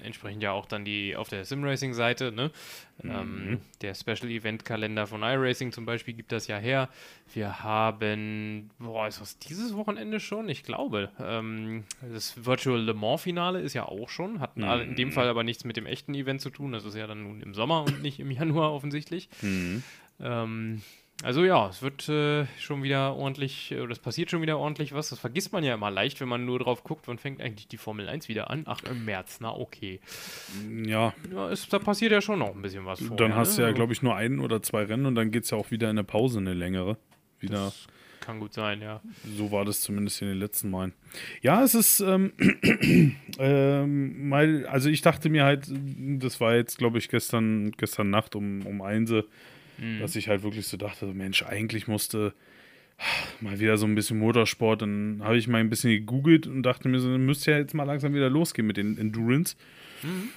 [0.08, 2.50] entsprechend ja auch dann die auf der Simracing-Seite, ne?
[3.02, 3.10] Mhm.
[3.10, 6.88] Ähm, der Special Event Kalender von iRacing zum Beispiel gibt das ja her.
[7.32, 10.48] Wir haben, boah, ist das dieses Wochenende schon?
[10.48, 11.10] Ich glaube.
[11.20, 14.64] Ähm, das Virtual Le Mans Finale ist ja auch schon, hat Mhm.
[14.80, 16.72] in dem Fall aber nichts mit dem echten Event zu tun.
[16.72, 19.28] Das ist ja dann nun im Sommer und nicht im Januar offensichtlich.
[19.42, 19.82] Mhm.
[20.20, 20.82] Ähm,
[21.24, 24.92] also ja, es wird äh, schon wieder ordentlich, äh, oder es passiert schon wieder ordentlich
[24.92, 25.08] was.
[25.08, 27.76] Das vergisst man ja immer leicht, wenn man nur drauf guckt, wann fängt eigentlich die
[27.76, 28.62] Formel 1 wieder an?
[28.66, 30.00] Ach, im März, na okay.
[30.84, 33.16] Ja, Ja, es, da passiert ja schon noch ein bisschen was vorher.
[33.16, 33.68] dann hast du ne?
[33.68, 35.90] ja, glaube ich, nur ein oder zwei Rennen und dann geht es ja auch wieder
[35.90, 36.96] in eine Pause, eine längere.
[37.40, 37.66] Wieder.
[37.66, 37.88] Das
[38.20, 39.00] kann gut sein, ja.
[39.36, 40.92] So war das zumindest in den letzten Malen.
[41.40, 42.32] Ja, es ist ähm,
[43.38, 48.36] ähm, mal, also ich dachte mir halt, das war jetzt, glaube ich, gestern, gestern Nacht
[48.36, 49.12] um, um eins,
[49.78, 50.00] Mhm.
[50.00, 52.34] dass ich halt wirklich so dachte, Mensch, eigentlich musste
[53.40, 54.82] mal wieder so ein bisschen Motorsport.
[54.82, 57.84] Dann habe ich mal ein bisschen gegoogelt und dachte mir so, müsste ja jetzt mal
[57.84, 59.56] langsam wieder losgehen mit den Endurance.
[60.02, 60.30] Mhm.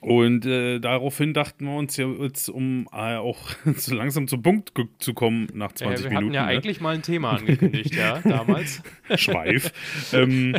[0.00, 4.72] Und äh, daraufhin dachten wir uns ja jetzt, um äh, auch so langsam zum Punkt
[4.98, 6.26] zu kommen nach 20 ja, wir Minuten.
[6.26, 6.58] hatten ja ne?
[6.58, 8.82] eigentlich mal ein Thema angekündigt, ja, damals.
[9.16, 9.72] Schweif.
[10.12, 10.56] ähm,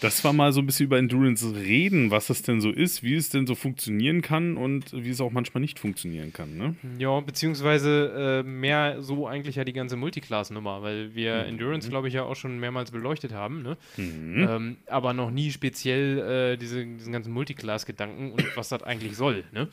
[0.00, 3.14] das war mal so ein bisschen über Endurance reden, was es denn so ist, wie
[3.14, 6.56] es denn so funktionieren kann und wie es auch manchmal nicht funktionieren kann.
[6.56, 6.74] Ne?
[6.98, 11.48] Ja, beziehungsweise äh, mehr so eigentlich ja die ganze Multiclass-Nummer, weil wir Mhm.
[11.50, 13.76] Endurance, glaube ich, ja auch schon mehrmals beleuchtet haben, ne?
[13.96, 14.48] Mhm.
[14.48, 19.44] Ähm, aber noch nie speziell äh, diese, diesen ganzen Multiclass-Gedanken und was das eigentlich soll,
[19.52, 19.68] ne?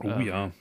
[0.00, 0.52] Oh ähm, ja.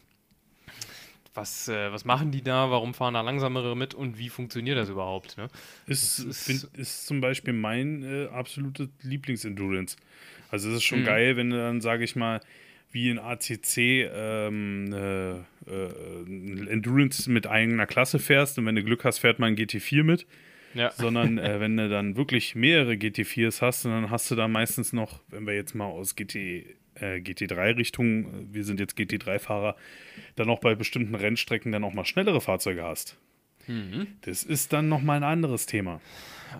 [1.36, 4.90] Was, äh, was machen die da, warum fahren da langsamere mit und wie funktioniert das
[4.90, 5.48] überhaupt, ne?
[5.88, 9.98] Ist, ist- find, ist zum Beispiel mein äh, absolutes Lieblings-Endurance.
[10.52, 11.06] Also es ist schon Mhm.
[11.06, 12.40] geil, wenn du dann, sage ich mal,
[12.92, 13.78] wie in ACC
[14.14, 19.54] ähm, äh, äh, Endurance mit eigener Klasse fährst und wenn du Glück hast, fährt man
[19.54, 20.28] ein GT4 mit.
[20.76, 20.92] Ja.
[20.92, 25.20] sondern äh, wenn du dann wirklich mehrere GT4s hast, dann hast du da meistens noch,
[25.30, 29.76] wenn wir jetzt mal aus GT, äh, GT3-Richtung, äh, wir sind jetzt GT3-Fahrer,
[30.36, 33.18] dann auch bei bestimmten Rennstrecken dann auch mal schnellere Fahrzeuge hast.
[33.68, 34.08] Mhm.
[34.22, 36.02] Das ist dann nochmal ein anderes Thema.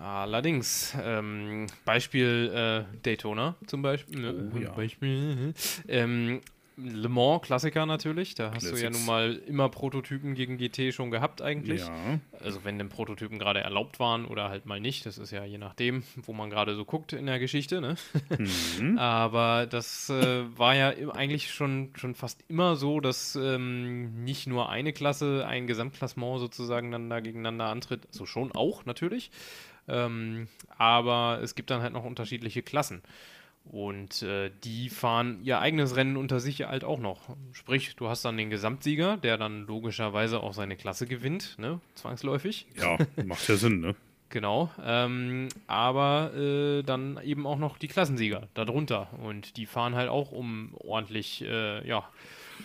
[0.00, 4.20] Allerdings, ähm, Beispiel äh, Daytona zum Beispiel.
[4.20, 4.52] Ne?
[4.52, 4.72] Oh, ja.
[4.72, 5.54] Beispiel.
[5.88, 6.40] Ähm,
[6.76, 8.34] Le Mans Klassiker natürlich.
[8.34, 8.98] Da hast du ja Classics.
[8.98, 11.82] nun mal immer Prototypen gegen GT schon gehabt eigentlich.
[11.82, 12.18] Ja.
[12.42, 15.06] Also wenn denn Prototypen gerade erlaubt waren oder halt mal nicht.
[15.06, 17.80] Das ist ja je nachdem, wo man gerade so guckt in der Geschichte.
[17.80, 17.96] Ne?
[18.78, 18.98] Mhm.
[18.98, 24.68] Aber das äh, war ja eigentlich schon, schon fast immer so, dass ähm, nicht nur
[24.68, 28.06] eine Klasse, ein Gesamtklassement sozusagen dann da gegeneinander antritt.
[28.08, 29.30] Also schon auch natürlich.
[29.86, 33.02] Ähm, aber es gibt dann halt noch unterschiedliche Klassen.
[33.64, 37.20] Und äh, die fahren ihr eigenes Rennen unter sich halt auch noch.
[37.52, 41.80] Sprich, du hast dann den Gesamtsieger, der dann logischerweise auch seine Klasse gewinnt, ne?
[41.94, 42.66] Zwangsläufig.
[42.76, 43.94] ja, macht ja Sinn, ne?
[44.30, 50.08] Genau, ähm, aber äh, dann eben auch noch die Klassensieger darunter und die fahren halt
[50.08, 52.08] auch um ordentlich, äh, ja,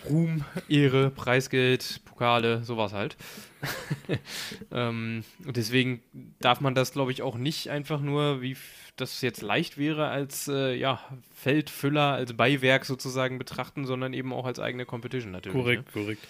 [0.08, 3.16] Ruhm, Ehre, Preisgeld, Pokale, sowas halt.
[4.72, 6.02] ähm, und deswegen
[6.40, 8.56] darf man das, glaube ich, auch nicht einfach nur, wie
[9.00, 11.00] das jetzt leicht wäre, als äh, ja,
[11.34, 15.56] Feldfüller, als Beiwerk sozusagen betrachten, sondern eben auch als eigene Competition natürlich.
[15.56, 16.28] Korrekt, korrekt.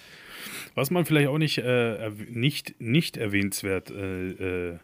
[0.74, 4.78] Was man vielleicht auch nicht, äh, nicht, nicht erwähnenswert äh, äh,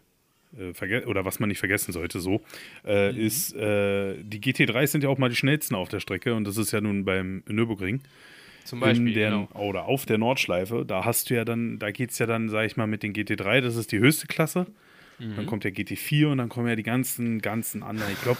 [0.57, 2.41] äh, oder was man nicht vergessen sollte, so,
[2.85, 3.19] äh, mhm.
[3.19, 6.71] ist, die GT3 sind ja auch mal die schnellsten auf der Strecke und das ist
[6.71, 8.01] ja nun beim Nürburgring.
[8.63, 9.49] Zum Beispiel, der, genau.
[9.53, 12.65] Oder auf der Nordschleife, da hast du ja dann, da geht es ja dann, sag
[12.65, 14.67] ich mal, mit den GT3, das ist die höchste Klasse.
[15.19, 15.45] Dann mhm.
[15.47, 18.11] kommt der GT4 und dann kommen ja die ganzen, ganzen anderen.
[18.13, 18.39] Ich glaube,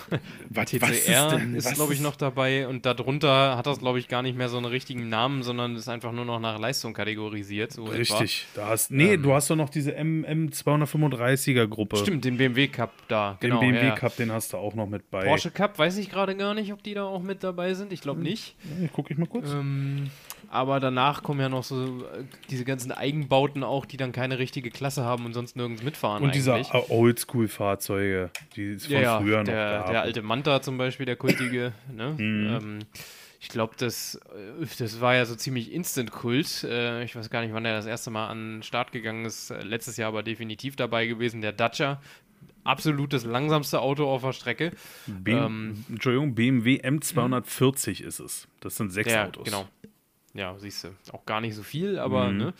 [0.53, 4.37] TCR ist, ist glaube ich, noch dabei und darunter hat das, glaube ich, gar nicht
[4.37, 7.71] mehr so einen richtigen Namen, sondern ist einfach nur noch nach Leistung kategorisiert.
[7.71, 8.45] So Richtig.
[8.53, 11.97] Da hast, nee, ähm, du hast doch noch diese M, M235er Gruppe.
[11.97, 13.37] Stimmt, den BMW Cup da.
[13.39, 13.95] Genau, den BMW ja.
[13.95, 15.25] Cup, den hast du auch noch mit bei.
[15.25, 17.91] Porsche Cup, weiß ich gerade gar nicht, ob die da auch mit dabei sind.
[17.91, 18.23] Ich glaube hm.
[18.23, 18.55] nicht.
[18.79, 19.51] Ja, gucke ich mal kurz.
[19.51, 20.11] Ähm,
[20.49, 24.69] aber danach kommen ja noch so äh, diese ganzen Eigenbauten auch, die dann keine richtige
[24.69, 26.23] Klasse haben und sonst nirgends mitfahren.
[26.23, 26.35] Und
[26.73, 29.89] diese Oldschool-Fahrzeuge, die es von ja, früher noch der, gab.
[29.91, 31.73] Der alte Manta zum Beispiel, der kultige.
[31.91, 32.15] ne?
[32.17, 32.47] Mhm.
[32.47, 32.79] Ähm,
[33.39, 34.15] ich glaube, das,
[34.61, 36.63] äh, das war ja so ziemlich Instant-Kult.
[36.63, 39.53] Äh, ich weiß gar nicht, wann er das erste Mal an den Start gegangen ist.
[39.61, 41.41] Letztes Jahr aber definitiv dabei gewesen.
[41.41, 42.01] Der Dacia,
[42.63, 44.71] absolut das langsamste Auto auf der Strecke.
[45.07, 48.47] B ähm, Entschuldigung, BMW M240 ist es.
[48.59, 49.45] Das sind sechs der, Autos.
[49.45, 49.67] Genau.
[50.33, 50.89] Ja, siehst du.
[51.11, 52.37] Auch gar nicht so viel, aber mhm.
[52.37, 52.53] ne?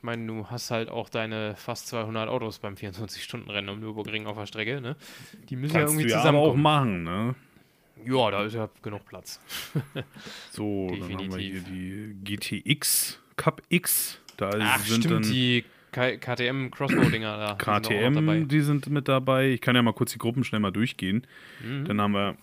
[0.00, 4.38] Ich meine, du hast halt auch deine fast 200 Autos beim 24-Stunden-Rennen um Nürburgring auf
[4.38, 4.96] der Strecke, ne?
[5.50, 7.34] Die müssen Kannst ja irgendwie zusammen auch machen, ne?
[8.06, 9.42] Ja, da ist ja genug Platz.
[10.52, 11.18] so, Definitiv.
[11.18, 14.22] dann haben wir hier die GTX Cup X.
[14.38, 17.54] Da Ach, sind stimmt, dann die KTM Crossbow-Dinger da.
[17.56, 19.50] KTM, die sind, die sind, mit dabei.
[19.50, 21.26] Ich kann ja mal kurz die Gruppen schnell mal durchgehen.
[21.62, 21.84] Mhm.
[21.84, 22.38] Dann haben wir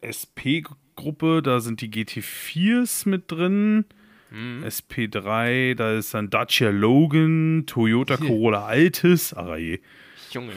[0.00, 3.84] SP-Gruppe, da sind die GT4s mit drin.
[4.32, 4.64] Mhm.
[4.64, 9.80] SP3, da ist dann Dacia Logan, Toyota Corolla Altis, ach je.
[10.30, 10.52] Junge.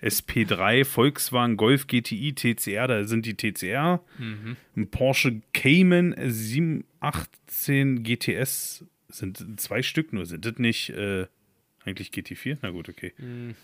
[0.00, 4.02] SP3, Volkswagen Golf GTI, TCR, da sind die TCR.
[4.18, 4.56] Mhm.
[4.76, 11.26] Ein Porsche Cayman 718 GTS sind zwei Stück nur, sind das nicht äh,
[11.84, 12.58] eigentlich GT4?
[12.62, 13.12] Na gut, okay.
[13.18, 13.56] Mhm.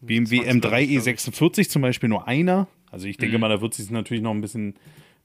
[0.00, 2.68] BMW M3 E46 zum Beispiel nur einer.
[2.90, 3.40] Also ich denke mhm.
[3.40, 4.74] mal, da wird sich natürlich noch ein bisschen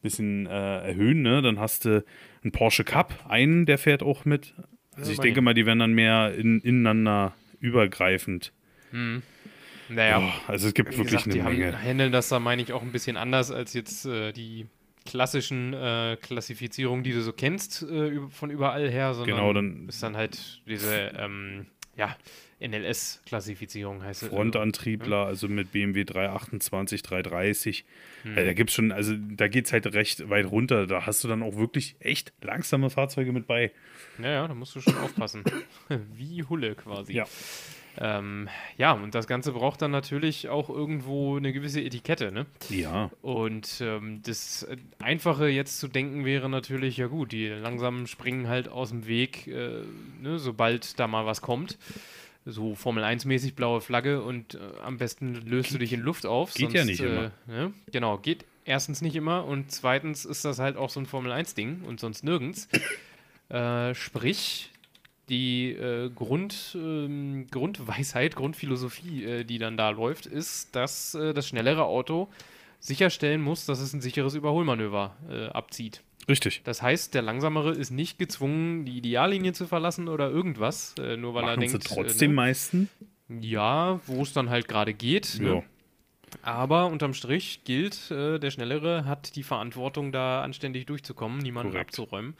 [0.01, 1.41] bisschen äh, erhöhen, ne?
[1.41, 2.03] Dann hast du
[2.43, 4.53] einen Porsche Cup, einen, der fährt auch mit.
[4.95, 8.51] Also ja, ich denke mal, die werden dann mehr in, ineinander übergreifend.
[8.91, 9.21] Hm.
[9.89, 11.77] Naja, oh, also es gibt wirklich gesagt, eine die Menge.
[11.77, 14.67] Haben, handeln das da, meine ich, auch ein bisschen anders als jetzt äh, die
[15.05, 20.03] klassischen äh, Klassifizierungen, die du so kennst, äh, von überall her, sondern genau, dann ist
[20.03, 21.65] dann halt diese, ähm,
[21.99, 22.15] ja,
[22.61, 24.29] NLS-Klassifizierung heißt es.
[24.29, 27.85] Frontantriebler, also mit BMW 328, 330.
[28.23, 28.37] Hm.
[28.37, 30.87] Äh, da gibt es schon, also da geht es halt recht weit runter.
[30.87, 33.71] Da hast du dann auch wirklich echt langsame Fahrzeuge mit bei.
[34.17, 35.43] Ja, ja, da musst du schon aufpassen.
[36.15, 37.13] Wie Hulle quasi.
[37.13, 37.25] Ja.
[37.97, 38.47] Ähm,
[38.77, 42.45] ja, und das Ganze braucht dann natürlich auch irgendwo eine gewisse Etikette, ne?
[42.69, 43.09] Ja.
[43.21, 44.67] Und ähm, das
[44.99, 49.47] Einfache jetzt zu denken wäre natürlich, ja gut, die langsam springen halt aus dem Weg,
[49.47, 49.81] äh,
[50.21, 51.77] ne, sobald da mal was kommt
[52.45, 56.53] so Formel 1-mäßig blaue Flagge und äh, am besten löst du dich in Luft auf.
[56.53, 57.31] Geht sonst, ja nicht äh, immer.
[57.47, 57.73] Ne?
[57.91, 61.81] Genau, geht erstens nicht immer und zweitens ist das halt auch so ein Formel 1-Ding
[61.85, 62.67] und sonst nirgends.
[63.49, 64.71] äh, sprich,
[65.29, 71.47] die äh, Grund, ähm, Grundweisheit, Grundphilosophie, äh, die dann da läuft, ist, dass äh, das
[71.47, 72.27] schnellere Auto
[72.79, 75.13] sicherstellen muss, dass es ein sicheres Überholmanöver
[75.51, 76.01] abzieht.
[76.29, 76.61] Richtig.
[76.63, 81.33] Das heißt, der Langsamere ist nicht gezwungen, die Ideallinie zu verlassen oder irgendwas, äh, nur
[81.33, 81.83] weil Machen er denkt.
[81.83, 82.35] Sie trotzdem äh, ne?
[82.35, 82.89] meisten?
[83.41, 85.39] Ja, wo es dann halt gerade geht.
[85.41, 85.63] Ne?
[86.43, 91.89] Aber unterm Strich gilt, äh, der Schnellere hat die Verantwortung, da anständig durchzukommen, niemanden Korrekt.
[91.89, 92.35] abzuräumen.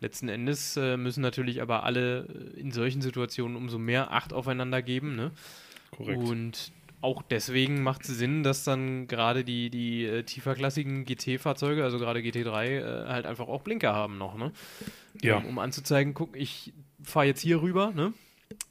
[0.00, 4.82] Letzten Endes äh, müssen natürlich aber alle äh, in solchen Situationen umso mehr Acht aufeinander
[4.82, 5.14] geben.
[5.14, 5.30] Ne?
[5.90, 6.18] Korrekt.
[6.18, 11.98] Und auch deswegen macht es Sinn, dass dann gerade die, die äh, tieferklassigen GT-Fahrzeuge, also
[11.98, 14.52] gerade GT3, äh, halt einfach auch Blinker haben noch, ne?
[15.22, 15.38] Ja.
[15.38, 18.12] Um, um anzuzeigen, guck, ich fahre jetzt hier rüber, ne?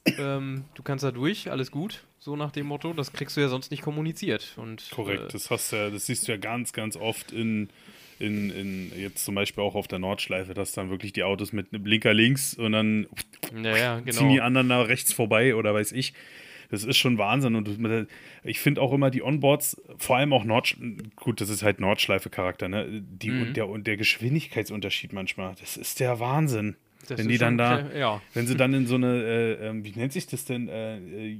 [0.06, 2.92] ähm, du kannst da durch, alles gut, so nach dem Motto.
[2.92, 4.54] Das kriegst du ja sonst nicht kommuniziert.
[4.56, 7.68] Und, Korrekt, äh, das hast ja, das siehst du ja ganz, ganz oft in,
[8.20, 11.72] in, in jetzt zum Beispiel auch auf der Nordschleife, dass dann wirklich die Autos mit
[11.72, 13.06] einem Blinker links und dann
[13.62, 14.18] ja, ja, genau.
[14.18, 16.14] ziehen die anderen da rechts vorbei oder weiß ich
[16.70, 17.56] das ist schon Wahnsinn.
[17.56, 17.68] Und
[18.44, 20.76] ich finde auch immer die Onboards, vor allem auch Nord,
[21.16, 23.02] gut, das ist halt Nordschleife-Charakter, ne?
[23.02, 23.42] Die, mhm.
[23.42, 26.76] und, der, und der Geschwindigkeitsunterschied manchmal, das ist der Wahnsinn.
[27.08, 28.22] Das wenn die dann da, ja.
[28.34, 31.38] wenn sie dann in so eine, äh, ähm, wie nennt sich das denn, äh,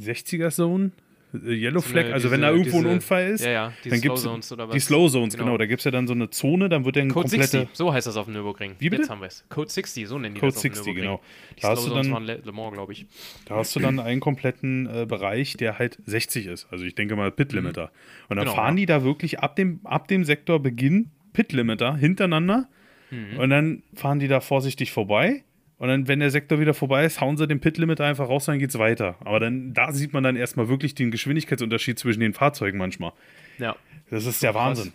[0.00, 0.92] 60er-Zone?
[1.34, 3.90] Äh, Yellow Flag, also diese, wenn da irgendwo diese, ein Unfall ist, ja, ja, die
[3.90, 5.46] dann gibt es die Slow Zones, genau.
[5.46, 5.58] genau.
[5.58, 7.58] Da gibt es ja dann so eine Zone, dann wird dann Code komplette...
[7.60, 8.74] 60, so heißt das auf dem Nürburgring.
[8.78, 9.02] Wie bitte?
[9.02, 9.44] Jetzt haben wir es.
[9.48, 11.20] Code 60, so nennen die Code das 60, genau.
[11.56, 13.06] Die da hast du dann, waren Le, Le Mans, glaube ich.
[13.46, 16.66] Da hast du dann einen kompletten äh, Bereich, der halt 60 ist.
[16.70, 17.84] Also ich denke mal Pit-Limiter.
[17.84, 18.26] Mhm.
[18.28, 18.80] Und dann genau, fahren ja.
[18.80, 22.68] die da wirklich ab dem, ab dem Sektorbeginn Pit-Limiter hintereinander
[23.10, 23.38] mhm.
[23.38, 25.44] und dann fahren die da vorsichtig vorbei
[25.82, 28.60] Und dann, wenn der Sektor wieder vorbei ist, hauen sie den Pit-Limiter einfach raus, dann
[28.60, 29.16] geht's weiter.
[29.24, 33.12] Aber dann, da sieht man dann erstmal wirklich den Geschwindigkeitsunterschied zwischen den Fahrzeugen manchmal.
[33.58, 33.74] Ja.
[34.08, 34.92] Das ist der Wahnsinn.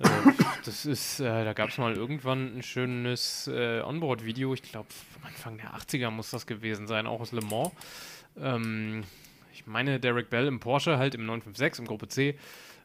[0.00, 0.08] Äh,
[0.64, 4.88] das ist, äh, da gab es mal irgendwann ein schönes äh, Onboard-Video, ich glaube
[5.22, 7.70] Anfang der 80er muss das gewesen sein, auch aus Le Mans.
[8.40, 9.04] Ähm,
[9.52, 12.36] ich meine, Derek Bell im Porsche, halt im 956, im Gruppe C,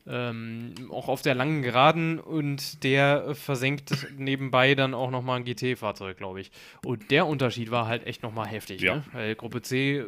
[0.06, 6.18] ähm, auch auf der langen Geraden und der versenkt nebenbei dann auch nochmal ein GT-Fahrzeug,
[6.18, 6.52] glaube ich.
[6.86, 8.96] Und der Unterschied war halt echt nochmal heftig, Ja.
[8.98, 9.04] ne?
[9.13, 10.06] weil Gruppe C äh,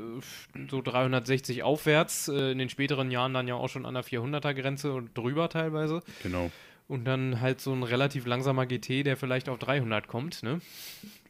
[0.70, 4.94] so 360 aufwärts, äh, in den späteren Jahren dann ja auch schon an der 400er-Grenze
[4.94, 6.02] und drüber teilweise.
[6.24, 6.52] Genau.
[6.88, 10.60] Und dann halt so ein relativ langsamer GT, der vielleicht auf 300 kommt, ne?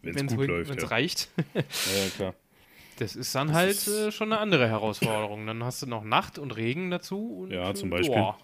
[0.02, 0.70] Wenn es gut läuft.
[0.70, 0.90] wenn's Ja.
[0.90, 1.30] reicht.
[1.54, 2.34] ja, ja, klar.
[2.98, 5.46] Das ist dann Das halt ist- äh, schon eine andere Herausforderung.
[5.48, 7.42] Dann hast du noch Nacht und Regen dazu.
[7.44, 8.16] Und, Ja, zum äh, Beispiel.
[8.16, 8.38] boah.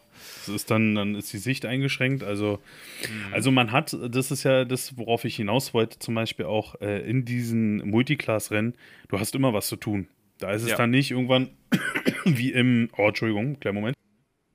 [0.45, 2.23] Das ist dann, dann ist die Sicht eingeschränkt.
[2.23, 2.59] Also,
[3.03, 3.33] Mhm.
[3.33, 7.01] also man hat, das ist ja das, worauf ich hinaus wollte, zum Beispiel auch äh,
[7.09, 8.75] in diesen Multiclass-Rennen,
[9.09, 10.07] du hast immer was zu tun.
[10.39, 10.77] Da ist es Ja.
[10.77, 11.49] dann nicht irgendwann
[12.25, 13.95] wie im, oh, Entschuldigung, kleinen Moment.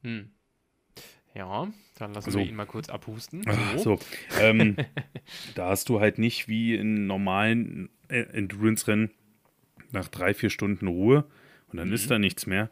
[0.02, 0.30] Hm.
[1.34, 2.38] Ja, dann lassen So.
[2.38, 3.42] wir ihn mal kurz abhusten.
[3.46, 3.96] Ach, So.
[3.96, 3.98] so.
[4.40, 4.76] Ähm,
[5.54, 9.10] da hast du halt nicht wie in normalen äh, Endurance-Rennen
[9.92, 11.24] nach drei, vier Stunden Ruhe
[11.68, 11.94] und dann Mhm.
[11.94, 12.70] ist da nichts mehr.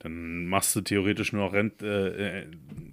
[0.00, 2.44] Dann machst du theoretisch nur noch Renn, äh, äh,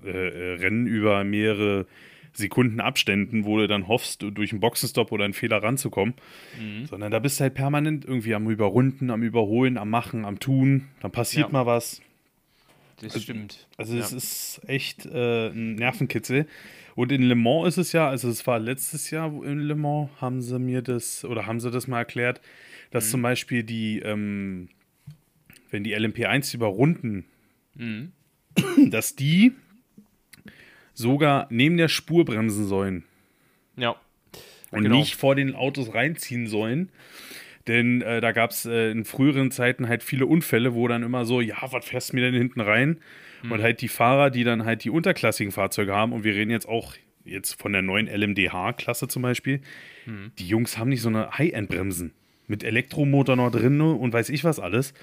[0.06, 1.86] äh, Rennen über mehrere
[2.34, 6.14] Sekunden Abständen, wo du dann hoffst, durch einen Boxenstopp oder einen Fehler ranzukommen.
[6.60, 6.86] Mhm.
[6.86, 10.88] Sondern da bist du halt permanent irgendwie am Überrunden, am Überholen, am Machen, am Tun.
[11.02, 11.52] Dann passiert Ja.
[11.54, 12.02] mal was.
[13.02, 13.68] Das stimmt.
[13.78, 14.18] Also es Ja.
[14.18, 16.48] ist echt äh, ein Nervenkitzel.
[16.96, 20.10] Und in Le Mans ist es ja, also es war letztes Jahr in Le Mans,
[20.20, 22.42] haben sie mir das, oder haben sie das mal erklärt,
[22.92, 24.70] dass zum Beispiel die, ähm,
[25.70, 27.26] wenn die LMP1 überrunden,
[27.76, 28.12] Mhm.
[28.90, 29.54] dass die
[30.94, 33.04] sogar neben der Spur bremsen sollen
[33.76, 33.96] Ja.
[34.72, 34.98] und Genau.
[34.98, 36.90] nicht vor den Autos reinziehen sollen.
[37.68, 41.26] Denn äh, da gab es äh, in früheren Zeiten halt viele Unfälle, wo dann immer
[41.26, 43.00] so, ja, was fährst du mir denn hinten rein?
[43.44, 46.68] Und halt die Fahrer, die dann halt die unterklassigen Fahrzeuge haben, und wir reden jetzt
[46.68, 49.62] auch jetzt von der neuen LMDH-Klasse zum Beispiel,
[50.40, 52.14] die Jungs haben nicht so eine High-End-Bremsen
[52.48, 54.94] mit Elektromotor noch drin und weiß ich was alles.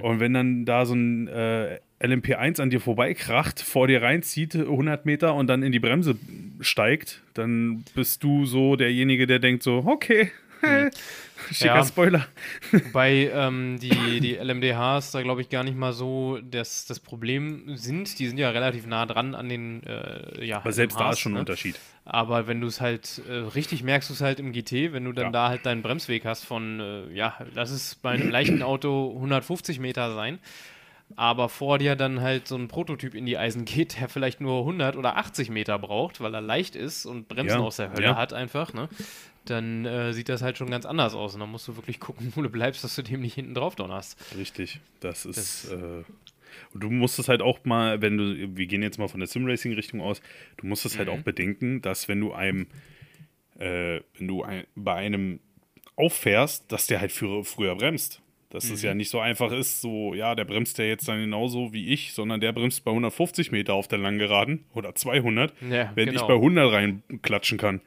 [0.00, 5.06] Und wenn dann da so ein äh, LMP1 an dir vorbeikracht, vor dir reinzieht, 100
[5.06, 6.16] Meter und dann in die Bremse
[6.60, 10.30] steigt, dann bist du so derjenige, der denkt so, okay,
[11.50, 11.84] schicker Ja.
[11.84, 12.26] Spoiler.
[12.72, 17.76] Wobei ähm, die, die LMDHs da, glaube ich, gar nicht mal so das, das Problem
[17.76, 18.18] sind.
[18.18, 21.20] Die sind ja relativ nah dran an den, äh, ja, Aber selbst da MHs, ist
[21.20, 21.40] schon ein ne?
[21.40, 21.78] Unterschied.
[22.04, 25.12] Aber wenn du es halt äh, richtig merkst, du es halt im GT, wenn du
[25.12, 25.30] dann Ja.
[25.30, 29.78] da halt deinen Bremsweg hast von, äh, ja, lass es bei einem leichten Auto 150
[29.78, 30.38] Meter sein,
[31.14, 34.60] aber vor dir dann halt so ein Prototyp in die Eisen geht, der vielleicht nur
[34.60, 37.64] 100 oder 80 Meter braucht, weil er leicht ist und Bremsen Ja.
[37.64, 38.16] aus der Hölle Ja.
[38.16, 38.88] hat einfach, ne?
[39.46, 41.34] Dann äh, sieht das halt schon ganz anders aus.
[41.34, 43.74] Und dann musst du wirklich gucken, wo du bleibst, dass du dem nicht hinten drauf
[43.74, 44.16] donnerst.
[44.36, 44.80] Richtig.
[45.00, 45.70] Das ist.
[45.70, 46.04] Das- äh,
[46.74, 49.26] und du musst es halt auch mal, wenn du, wir gehen jetzt mal von der
[49.26, 50.20] Simracing-Richtung aus,
[50.58, 51.14] du musst es halt Mhm.
[51.14, 52.66] auch bedenken, dass wenn du einem,
[53.58, 55.40] äh, wenn du ein, bei einem
[55.96, 58.20] auffährst, dass der halt früher, früher bremst.
[58.50, 58.86] Dass es Mhm.
[58.86, 62.12] ja nicht so einfach ist, so, ja, der bremst ja jetzt dann genauso wie ich,
[62.12, 66.26] sondern der bremst bei 150 Meter auf der Langgeraden oder 200, Ja, wenn ich genau.
[66.28, 67.80] bei 100 reinklatschen kann.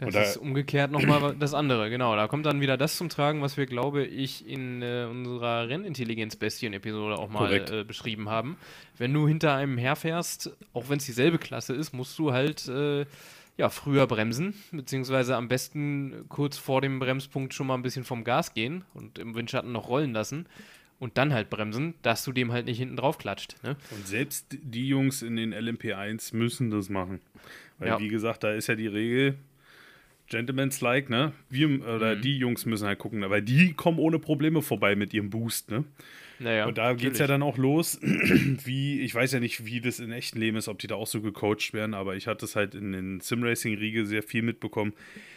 [0.00, 2.16] Das da- ist umgekehrt nochmal das andere, genau.
[2.16, 7.16] Da kommt dann wieder das zum Tragen, was wir, glaube ich, in äh, unserer Rennintelligenz-Bestien-Episode
[7.18, 8.56] auch mal äh, beschrieben haben.
[8.98, 13.04] Wenn du hinter einem herfährst, auch wenn es dieselbe Klasse ist, musst du halt äh,
[13.58, 18.24] ja, früher bremsen, beziehungsweise am besten kurz vor dem Bremspunkt schon mal ein bisschen vom
[18.24, 20.46] Gas gehen und im Windschatten noch rollen lassen
[20.98, 23.56] und dann halt bremsen, dass du dem halt nicht hinten drauf klatscht.
[23.62, 23.76] Ne?
[23.90, 27.20] Und selbst die Jungs in den LMP1 müssen das machen.
[27.78, 28.00] Weil, Ja.
[28.00, 29.36] wie gesagt, da ist ja die Regel,
[30.32, 31.32] Gentleman's like, ne?
[31.50, 32.22] Wir, oder Mhm.
[32.22, 35.84] die Jungs müssen halt gucken, weil die kommen ohne Probleme vorbei mit ihrem Boost, ne?
[36.38, 39.80] Naja, Und da geht es ja dann auch los, wie, ich weiß ja nicht, wie
[39.80, 42.44] das in echten Leben ist, ob die da auch so gecoacht werden, aber ich hatte
[42.44, 44.92] es halt in den Simracing-Riege sehr viel mitbekommen,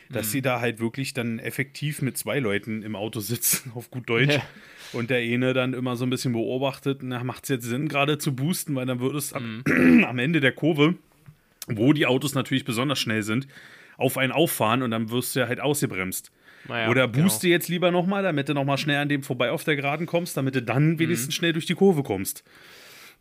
[0.09, 0.31] dass Mhm.
[0.31, 4.33] sie da halt wirklich dann effektiv mit zwei Leuten im Auto sitzen, auf gut Deutsch.
[4.35, 4.41] Ja.
[4.93, 8.17] Und der eine dann immer so ein bisschen beobachtet, na, macht es jetzt Sinn, gerade
[8.17, 10.03] zu boosten, weil dann wird es am, Mhm.
[10.07, 10.95] am Ende der Kurve,
[11.67, 13.47] wo die Autos natürlich besonders schnell sind,
[13.97, 16.31] auf einen auffahren und dann wirst du ja halt ausgebremst.
[16.67, 17.23] Naja, Oder genau.
[17.25, 20.35] booste jetzt lieber nochmal, damit du nochmal schnell an dem vorbei auf der Geraden kommst,
[20.35, 21.37] damit du dann wenigstens Mhm.
[21.37, 22.43] schnell durch die Kurve kommst.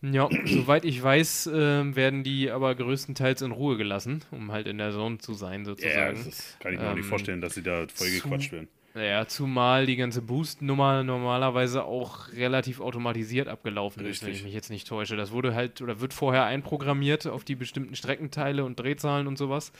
[0.02, 4.76] Ja, soweit ich weiß, ähm, werden die aber größtenteils in Ruhe gelassen, um halt in
[4.78, 6.22] der Zone zu sein, sozusagen.
[6.24, 8.68] das kann ich mir auch nicht Ähm, vorstellen, dass sie da voll gequatscht werden.
[8.92, 14.40] Naja, zumal die ganze Boost-Nummer normalerweise auch relativ automatisiert abgelaufen ist, wenn Richtig.
[14.40, 15.16] ich mich jetzt nicht täusche.
[15.16, 19.72] Das wurde halt oder wird vorher einprogrammiert auf die bestimmten Streckenteile und Drehzahlen und sowas.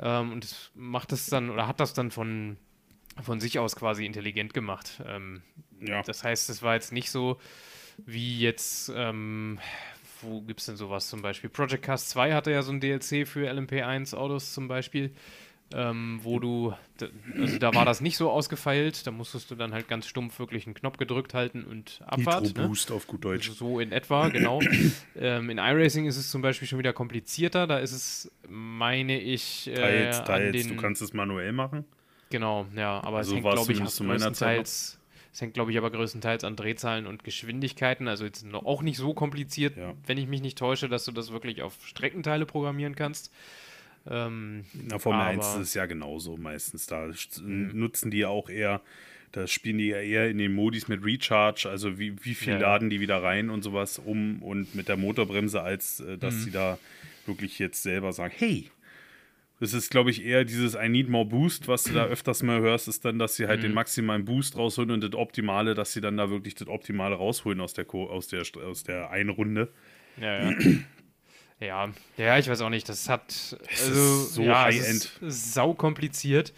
[0.00, 2.56] Ähm, und macht das dann oder hat das dann von
[3.22, 5.02] von sich aus quasi intelligent gemacht.
[5.06, 5.42] Ähm,
[5.80, 6.02] Ja.
[6.02, 7.38] Das heißt, es war jetzt nicht so
[8.06, 9.58] wie jetzt, ähm,
[10.22, 11.50] wo gibt es denn sowas zum Beispiel?
[11.50, 15.14] Project Cast 2 hatte ja so ein DLC für LMP1 Autos zum Beispiel,
[15.72, 16.74] ähm, wo du,
[17.38, 20.66] also da war das nicht so ausgefeilt, da musstest du dann halt ganz stumpf wirklich
[20.66, 22.42] einen Knopf gedrückt halten und Abfahrt.
[22.42, 22.68] Nitro Ne?
[22.68, 23.50] Boost auf gut Deutsch.
[23.50, 24.60] So in etwa, genau.
[25.16, 27.66] ähm, in iRacing ist es zum Beispiel schon wieder komplizierter.
[27.66, 30.52] Da ist es, meine ich, äh, Teils, teils.
[30.52, 31.84] den, Du kannst es manuell machen.
[32.30, 34.98] Genau, ja, aber Also es hängt, glaube ich, zu meiner Zeit größtenteils,
[35.32, 38.08] es hängt, glaube ich, aber größtenteils an Drehzahlen und Geschwindigkeiten.
[38.08, 39.94] Also jetzt auch nicht so kompliziert, Ja.
[40.06, 43.32] wenn ich mich nicht täusche, dass du das wirklich auf Streckenteile programmieren kannst.
[44.10, 46.86] Ähm, In der Formel 1 Aber- ist es ja genauso meistens.
[46.86, 47.08] Da
[47.42, 48.80] nutzen die ja auch eher,
[49.32, 52.58] da spielen die ja eher in den Modis mit Recharge, also wie, wie viel Ja,
[52.60, 52.66] ja.
[52.72, 56.40] laden die wieder rein und sowas um und mit der Motorbremse, als äh, dass Mhm.
[56.40, 56.78] sie da
[57.26, 58.68] wirklich jetzt selber sagen, hey,
[59.60, 62.60] das ist, glaube ich, eher dieses I need more Boost, was du da öfters mal
[62.60, 63.64] hörst, ist dann, dass sie halt Mhm.
[63.64, 67.60] den maximalen Boost rausholen und das Optimale, dass sie dann da wirklich das Optimale rausholen
[67.60, 69.68] aus der, Ko aus der, aus der einen Runde.
[70.20, 70.56] ja, ja.
[71.60, 72.88] ja, ja, ich weiß auch nicht.
[72.88, 75.10] Das hat Es also so ja, High-End.
[75.20, 76.52] sau kompliziert.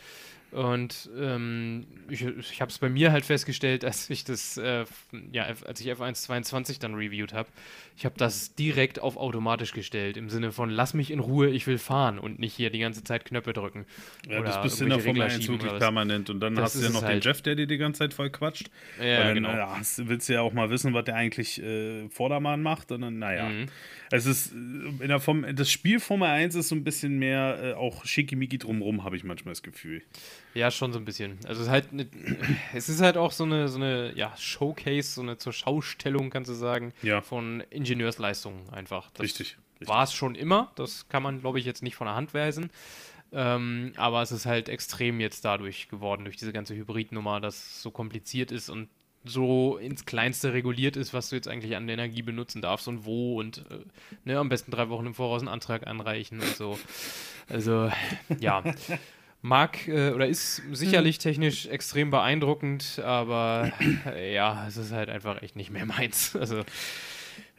[0.53, 4.85] Und ähm, ich, ich habe es bei mir halt festgestellt, als ich das, äh,
[5.33, 7.49] ja, als ich F1 22 dann reviewed habe,
[7.97, 11.67] ich habe das direkt auf automatisch gestellt, im Sinne von lass mich in Ruhe, ich
[11.67, 13.87] will fahren und nicht hier die ganze Zeit Knöpfe drücken.
[14.29, 16.31] Ja, Oder das bist du in der Formel Regler 1 schieben wirklich permanent.
[16.31, 17.25] Und dann Das hast du ja noch es den halt.
[17.25, 18.71] Jeff, der dir die ganze Zeit voll quatscht.
[19.03, 19.51] Ja, dann, genau.
[19.51, 22.93] hast, willst du ja auch mal wissen, was der eigentlich äh, Vordermann macht.
[22.93, 23.49] Und dann, naja.
[23.49, 23.67] Mhm.
[24.11, 24.57] Es ist äh,
[25.03, 28.59] in der Form, das Spiel Formel 1 ist so ein bisschen mehr äh, auch schickimicki
[28.59, 30.03] drumrum, habe ich manchmal das Gefühl.
[30.55, 31.39] Ja, schon so ein bisschen.
[31.47, 32.07] Also es ist halt, ne,
[32.75, 36.51] es ist halt auch so eine, so eine, ja, Showcase, so eine zur Schaustellung, kannst
[36.51, 37.21] du sagen, Ja.
[37.23, 39.11] von Ingenieursleistungen einfach.
[39.15, 39.57] Das Richtig.
[39.81, 39.89] richtig.
[39.89, 42.71] War es schon immer, das kann man, glaube ich, jetzt nicht von der Hand weisen.
[43.35, 47.83] Ähm, aber es ist halt extrem jetzt dadurch geworden, durch diese ganze Hybridnummer, dass es
[47.83, 48.89] so kompliziert ist und
[49.25, 53.39] so ins Kleinste reguliert ist, was du jetzt eigentlich an Energie benutzen darfst und wo
[53.41, 53.79] und äh,
[54.25, 56.79] ne, am besten drei Wochen im Voraus einen Antrag anreichen und so.
[57.49, 57.91] Also,
[58.39, 58.63] ja.
[59.45, 63.73] Mag äh, oder ist sicherlich technisch extrem beeindruckend, aber
[64.07, 66.35] äh, ja, es ist halt einfach echt nicht mehr meins.
[66.41, 66.63] Also,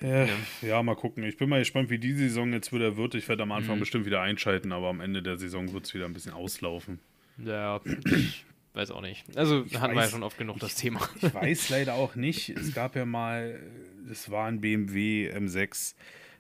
[0.02, 0.28] Äh,
[0.62, 1.24] ja, mal gucken.
[1.24, 3.16] Ich bin mal gespannt, wie die Saison jetzt wieder wird.
[3.16, 3.80] Ich werde am Anfang Mhm.
[3.82, 7.00] bestimmt wieder einschalten, aber am Ende der Saison wird es wieder ein bisschen auslaufen.
[7.38, 9.24] ja, ich weiß auch nicht.
[9.38, 11.00] Also, Ich hatten wir ja weiß- schon oft genug das Thema.
[11.22, 12.50] Ich weiß leider auch nicht.
[12.50, 13.60] Es gab ja mal,
[14.08, 15.96] das war ein BMW M6,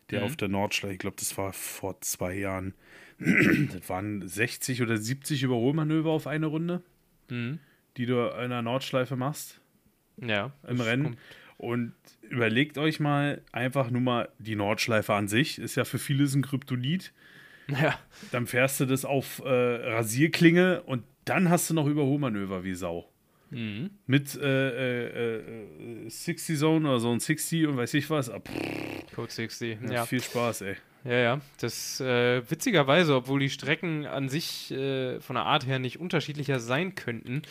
[0.09, 0.25] der Mhm.
[0.25, 2.73] auf der Nordschleife, ich glaube, das war vor zwei Jahren,
[3.73, 6.81] das waren 60 oder 70 Überholmanöver auf eine Runde,
[7.29, 7.59] Mhm.
[7.97, 9.59] die du in der Nordschleife machst
[10.21, 10.51] Ja.
[10.67, 11.03] im Rennen.
[11.03, 11.17] kommt-
[11.57, 11.93] Und
[12.29, 16.41] überlegt euch mal einfach nur mal die Nordschleife an sich, ist ja für viele ein
[16.41, 17.13] Kryptonit.
[17.69, 17.97] Ja.
[18.31, 23.09] Dann fährst du das auf äh, Rasierklinge und dann hast du noch Überholmanöver wie Sau.
[23.51, 23.91] Mhm.
[24.05, 25.37] Mit äh, äh,
[26.05, 28.29] äh, 60 Zone oder so ein 60 und weiß ich was.
[28.29, 28.41] Ah,
[29.15, 29.77] Code 60.
[29.85, 30.05] ja, Ja.
[30.05, 30.75] Viel Spaß, ey.
[31.03, 31.41] Ja, ja.
[31.59, 36.59] Das äh, witzigerweise, obwohl die Strecken an sich äh, von der Art her nicht unterschiedlicher
[36.59, 37.41] sein könnten,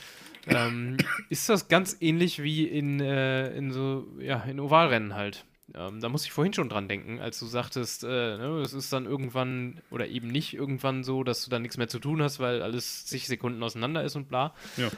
[0.46, 0.96] ähm,
[1.28, 5.44] ist das ganz ähnlich wie in, äh, in so, ja, in Ovalrennen halt.
[5.74, 8.92] Ähm, da muss ich vorhin schon dran denken, als du sagtest, äh, ne, es ist
[8.92, 12.40] dann irgendwann oder eben nicht irgendwann so, dass du dann nichts mehr zu tun hast,
[12.40, 14.54] weil alles zig Sekunden auseinander ist und bla.
[14.76, 14.90] Ja.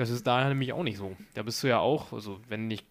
[0.00, 1.14] Das ist da nämlich auch nicht so.
[1.34, 2.86] Da bist du ja auch, also wenn nicht,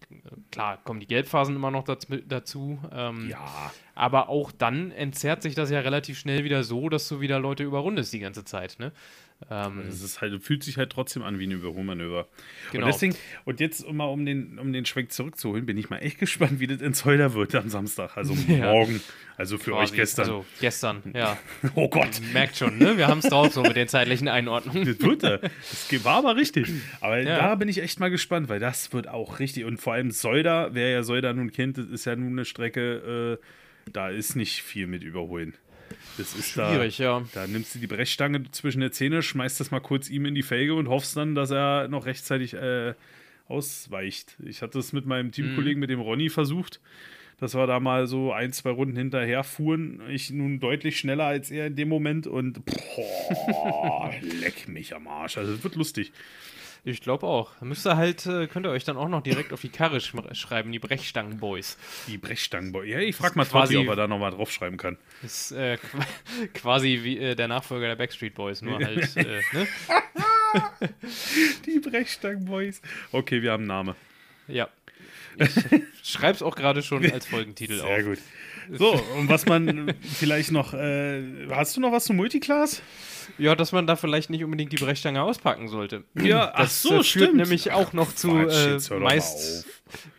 [0.52, 2.78] klar, kommen die Gelbphasen immer noch daz dazu.
[2.92, 3.72] Ähm, Ja.
[3.96, 7.64] aber auch dann entzerrt sich das ja relativ schnell wieder so, dass du wieder Leute
[7.64, 8.76] überrundest die ganze Zeit.
[8.78, 8.92] Ne?
[9.50, 12.28] Ähm, Das ist halt, fühlt sich halt trotzdem an wie ein Überholmanöver.
[12.72, 12.84] Genau.
[12.86, 13.14] Und deswegen,
[13.44, 16.60] und jetzt um mal um den, um den Schwenk zurückzuholen, bin ich mal echt gespannt,
[16.60, 18.16] wie das in Zolder wird am Samstag.
[18.16, 18.72] Also Ja.
[18.72, 19.00] morgen.
[19.38, 19.92] Also für quasi.
[19.92, 20.24] euch gestern.
[20.26, 21.38] Also gestern, ja.
[21.74, 22.20] oh Gott.
[22.34, 22.98] Merkt schon, ne?
[22.98, 24.84] Wir haben es drauf so mit den zeitlichen Einordnungen.
[24.84, 25.38] Das wird er.
[25.38, 26.68] Das war aber richtig.
[27.00, 27.38] Aber Ja.
[27.38, 29.64] da bin ich echt mal gespannt, weil das wird auch richtig.
[29.64, 33.38] Und vor allem Solda, wer ja Solda nun kennt, das ist ja nun eine Strecke,
[33.40, 35.54] äh, da ist nicht viel mit Überholen.
[36.20, 37.22] Das ist Schwierig, da, ja.
[37.34, 40.42] Da nimmst du die Brechstange zwischen der Zähne, schmeißt das mal kurz ihm in die
[40.42, 42.94] Felge und hoffst dann, dass er noch rechtzeitig äh,
[43.48, 44.36] ausweicht.
[44.44, 45.80] Ich hatte es mit meinem Teamkollegen, Mhm.
[45.80, 46.80] mit dem Ronny, versucht.
[47.38, 50.02] Dass wir da mal so ein, zwei Runden hinterher fuhren.
[50.10, 54.12] Ich nun deutlich schneller als er in dem Moment und boah,
[54.42, 55.38] leck mich am Arsch.
[55.38, 56.12] Also es wird lustig.
[56.84, 57.60] Ich glaube auch.
[57.60, 60.14] Müsst ihr halt, äh, könnt ihr euch dann auch noch direkt auf die Karre sch
[60.32, 61.76] schreiben, die Brechstangen-Boys.
[62.06, 62.88] Die Brechstangenboy.
[62.90, 64.96] Ja, ich frag mal quasi- Totti, ob er da nochmal draufschreiben kann.
[65.22, 65.98] Ist äh, qu
[66.54, 69.68] quasi wie äh, der Nachfolger der Backstreet Boys, nur halt, äh, ne?
[71.66, 72.80] Die Brechstangenboys.
[73.12, 73.94] Okay, wir haben einen Namen.
[74.48, 74.68] Ja.
[75.38, 75.50] Ich
[76.02, 78.04] schreib's auch gerade schon als Folgentitel Sehr auf.
[78.04, 78.18] gut.
[78.72, 82.82] So, und was man vielleicht noch, äh, hast du noch was zu Multiclass?
[83.38, 86.04] Ja, dass man da vielleicht nicht unbedingt die Brechstange auspacken sollte.
[86.22, 87.36] Ja, ach Das so, äh, führt stimmt.
[87.36, 89.66] nämlich auch noch zu Quatsch, äh, meist.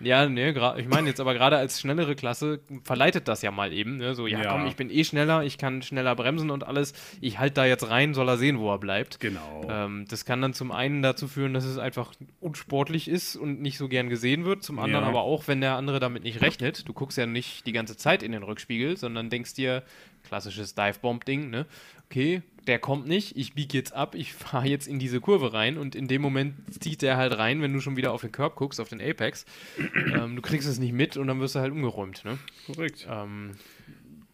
[0.01, 3.97] Ja, nee, ich meine jetzt aber gerade als schnellere Klasse verleitet das ja mal eben.
[3.97, 4.15] Ne?
[4.15, 4.51] So, ja, Ja.
[4.51, 6.91] komm, ich bin eh schneller, ich kann schneller bremsen und alles.
[7.21, 9.21] Ich halte da jetzt rein, soll er sehen, wo er bleibt.
[9.21, 9.65] Genau.
[9.69, 13.77] Ähm, das kann dann zum einen dazu führen, dass es einfach unsportlich ist und nicht
[13.77, 14.61] so gern gesehen wird.
[14.63, 15.09] Zum anderen Ja.
[15.09, 16.87] aber auch, wenn der andere damit nicht rechnet.
[16.89, 19.83] Du guckst ja nicht die ganze Zeit in den Rückspiegel, sondern denkst dir,
[20.27, 21.65] klassisches Dive-Bomb-Ding, ne?
[22.09, 25.77] Okay, der kommt nicht, ich biege jetzt ab, ich fahre jetzt in diese Kurve rein
[25.77, 28.55] und in dem Moment zieht der halt rein, wenn du schon wieder auf den Curb
[28.55, 29.45] guckst, auf den Apex.
[29.95, 32.37] ähm, du kriegst es nicht mit und dann wirst du halt umgeräumt, ne?
[32.67, 33.07] Korrekt.
[33.09, 33.51] Ähm,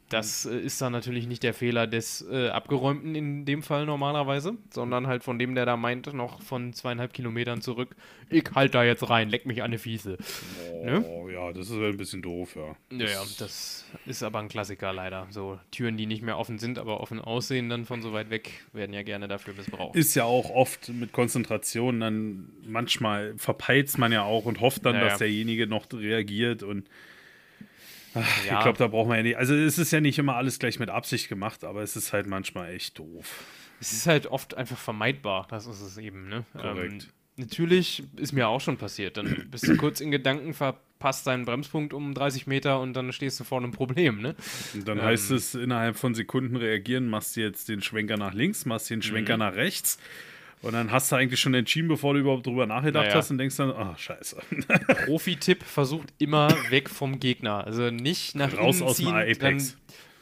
[0.09, 4.53] das äh, ist dann natürlich nicht der Fehler des äh, Abgeräumten in dem Fall normalerweise,
[4.69, 7.95] sondern halt von dem, der da meint, noch von zweieinhalb Kilometern zurück,
[8.29, 10.17] ich halt da jetzt rein, leck mich an die Fiese.
[10.83, 11.03] Ne?
[11.07, 12.75] Oh, ja, das ist ein bisschen doof, ja.
[12.97, 15.27] Ja, ja, das ist aber ein Klassiker leider.
[15.29, 18.65] So Türen, die nicht mehr offen sind, aber offen aussehen, dann von so weit weg,
[18.73, 19.95] werden ja gerne dafür missbraucht.
[19.95, 24.95] Ist ja auch oft mit Konzentration, dann manchmal verpeilt man ja auch und hofft dann,
[24.95, 26.89] Ja, dass derjenige noch reagiert und
[28.13, 28.57] ach, Ja.
[28.57, 29.37] ich glaube, da braucht man ja nicht.
[29.37, 32.27] Also es ist ja nicht immer alles gleich mit Absicht gemacht, aber es ist halt
[32.27, 33.43] manchmal echt doof.
[33.79, 36.45] Es ist halt oft einfach vermeidbar, das ist es eben, ne?
[36.53, 37.03] Korrekt.
[37.03, 39.17] Ähm, natürlich ist mir auch schon passiert.
[39.17, 43.39] Dann bist du kurz in Gedanken, verpasst deinen Bremspunkt um 30 Meter und dann stehst
[43.39, 44.35] du vor einem Problem, ne?
[44.73, 45.03] Und dann Ähm.
[45.05, 49.03] heißt es innerhalb von Sekunden reagieren, machst du jetzt den Schwenker nach links, machst den
[49.03, 49.39] Schwenker Mhm.
[49.41, 49.99] nach rechts.
[50.63, 53.17] Und dann hast du eigentlich schon entschieden, bevor du überhaupt drüber nachgedacht Naja.
[53.17, 54.37] hast und denkst dann, ah, scheiße.
[55.05, 57.63] Profi-Tipp, versucht immer weg vom Gegner.
[57.65, 59.07] Also nicht nach Raus innen aus dem.
[59.09, 59.39] Apex.
[59.39, 59.73] Dann,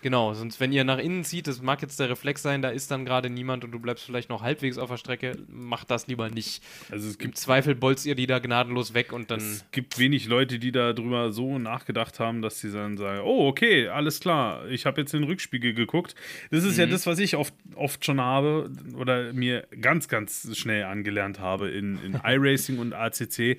[0.05, 2.91] genau, sonst wenn ihr nach innen zieht, das mag jetzt der Reflex sein, da ist
[2.91, 6.29] dann gerade niemand und du bleibst vielleicht noch halbwegs auf der Strecke, macht das lieber
[6.29, 6.61] nicht.
[6.91, 9.39] Also es Im gibt, Zweifel bolzt ihr die da gnadenlos weg und dann...
[9.39, 13.47] es gibt wenig Leute, die da drüber so nachgedacht haben, dass sie dann sagen, oh,
[13.47, 16.13] okay, alles klar, ich habe jetzt den Rückspiegel geguckt.
[16.51, 16.81] Das ist Mhm.
[16.81, 21.69] ja das, was ich oft, oft schon habe oder mir ganz, ganz schnell angelernt habe
[21.69, 23.57] in, in iRacing und ACC.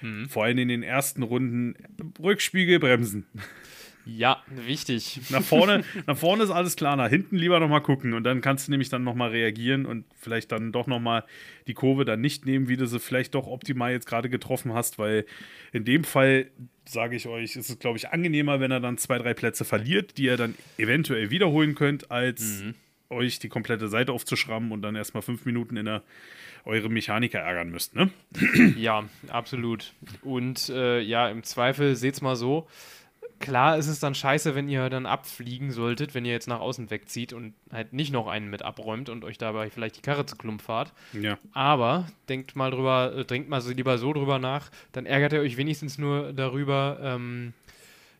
[0.00, 0.28] Mhm.
[0.28, 1.74] Vor allem in den ersten Runden
[2.22, 3.26] Rückspiegel bremsen.
[4.08, 5.20] Ja, wichtig.
[5.30, 8.66] Nach vorne, nach vorne ist alles klar, nach hinten lieber nochmal gucken und dann kannst
[8.66, 11.24] du nämlich dann nochmal reagieren und vielleicht dann doch nochmal
[11.66, 14.98] die Kurve dann nicht nehmen, wie du sie vielleicht doch optimal jetzt gerade getroffen hast,
[14.98, 15.26] weil
[15.72, 16.50] in dem Fall,
[16.86, 20.16] sage ich euch, ist es, glaube ich, angenehmer, wenn er dann zwei, drei Plätze verliert,
[20.16, 22.62] die ihr dann eventuell wiederholen könnt, als
[23.10, 26.02] euch die komplette Seite aufzuschrammen und dann erstmal fünf Minuten in der
[26.64, 28.10] eure Mechaniker ärgern müsst, ne?
[28.76, 29.92] Ja, absolut.
[30.22, 32.68] Und äh, ja, im Zweifel seht's mal so.
[33.40, 36.90] Klar ist es dann scheiße, wenn ihr dann abfliegen solltet, wenn ihr jetzt nach außen
[36.90, 40.36] wegzieht und halt nicht noch einen mit abräumt und euch dabei vielleicht die Karre zu
[40.36, 40.92] Klump fahrt.
[41.12, 41.38] Ja.
[41.52, 45.56] Aber denkt mal drüber, äh, denkt mal lieber so drüber nach, dann ärgert ihr euch
[45.56, 47.52] wenigstens nur darüber, ähm,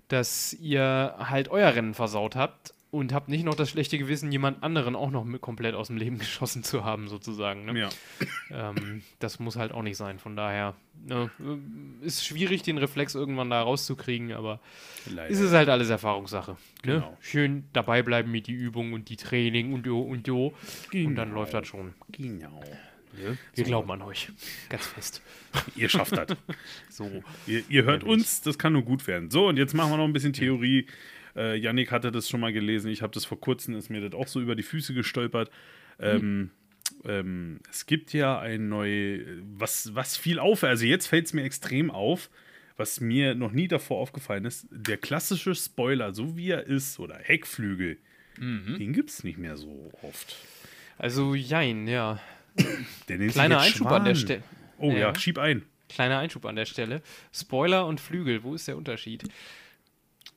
[0.08, 4.62] dass ihr halt euer Rennen versaut habt und habt nicht noch das schlechte Gewissen, jemand
[4.62, 7.66] anderen auch noch mit komplett aus dem Leben geschossen zu haben, sozusagen.
[7.66, 7.78] Ne?
[7.80, 7.88] Ja.
[8.50, 10.18] Ähm, das muss halt auch nicht sein.
[10.18, 10.74] Von daher
[11.06, 11.30] ne,
[12.00, 14.60] ist schwierig, den Reflex irgendwann da rauszukriegen, aber
[15.10, 15.28] Leider.
[15.28, 16.52] ist es halt alles Erfahrungssache.
[16.84, 16.94] Ne?
[16.94, 17.16] Genau.
[17.20, 20.54] Schön dabei bleiben mit die Übung und die Training und jo und jo.
[20.94, 21.40] Und dann Genau.
[21.40, 21.94] läuft das schon.
[22.12, 22.62] Genau.
[23.54, 24.30] Wir glauben an euch.
[24.68, 25.22] Ganz fest.
[25.76, 26.36] Ihr schafft das.
[26.88, 27.22] So.
[27.46, 28.12] Ihr, ihr hört Wirklich.
[28.20, 29.30] uns, das kann nur gut werden.
[29.30, 30.86] So, und jetzt machen wir noch ein bisschen Theorie.
[31.38, 32.90] Äh, Yannick hatte das schon mal gelesen.
[32.90, 35.50] Ich habe das vor kurzem, ist mir das auch so über die Füße gestolpert.
[36.00, 36.50] Ähm,
[37.04, 39.20] ähm, es gibt ja ein neu,
[39.56, 42.28] was, was viel auf, also jetzt fällt es mir extrem auf,
[42.76, 44.66] was mir noch nie davor aufgefallen ist.
[44.70, 47.98] Der klassische Spoiler, so wie er ist, oder Heckflügel,
[48.40, 50.36] den gibt es nicht mehr so oft.
[50.96, 52.20] Also, jein, ja.
[53.06, 54.24] Kleiner Einschub an der Schwan.
[54.24, 54.42] Stelle.
[54.78, 54.98] Oh ja.
[54.98, 55.14] Ja.
[55.14, 55.64] schieb ein.
[55.88, 57.02] Kleiner Einschub an der Stelle.
[57.32, 59.24] Spoiler und Flügel, wo ist der Unterschied?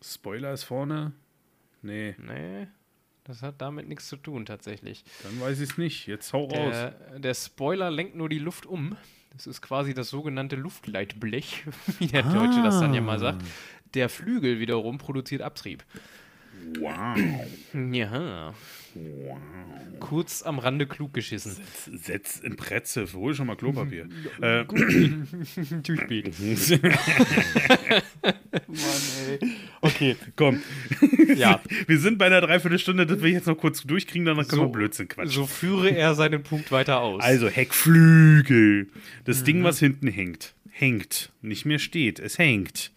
[0.04, 1.14] Spoiler ist vorne.
[1.82, 2.68] Nee, Nee,
[3.24, 5.04] das hat damit nichts zu tun, tatsächlich.
[5.24, 6.08] dann weiß ich es nicht.
[6.08, 6.74] Jetzt hau raus.
[6.74, 8.98] Der, der Spoiler lenkt nur die Luft um.
[9.34, 11.64] Das ist quasi das sogenannte Luftleitblech,
[12.00, 13.44] wie der Deutsche das dann ja mal sagt.
[13.94, 15.84] Der Flügel wiederum produziert Abtrieb.
[16.80, 17.18] Wow.
[17.94, 18.54] Ja,
[18.96, 19.38] wow.
[20.00, 21.56] kurz am Rande klug geschissen.
[21.92, 24.08] Setz in Pretze, hol schon mal Klopapier.
[24.42, 24.66] äh,
[25.84, 26.34] Zu spät.
[29.82, 30.62] okay, komm.
[31.36, 34.62] Ja, Wir sind bei einer Dreiviertelstunde, das will ich jetzt noch kurz durchkriegen, danach können
[34.62, 35.32] So- wir Blödsinn quatschen.
[35.32, 37.22] so führe er seinen Punkt weiter aus.
[37.24, 38.88] Also Heckflügel.
[39.26, 40.54] Das Ding, was hinten hängt.
[40.70, 41.32] Hängt.
[41.42, 42.20] Nicht mehr steht.
[42.20, 42.92] Es hängt.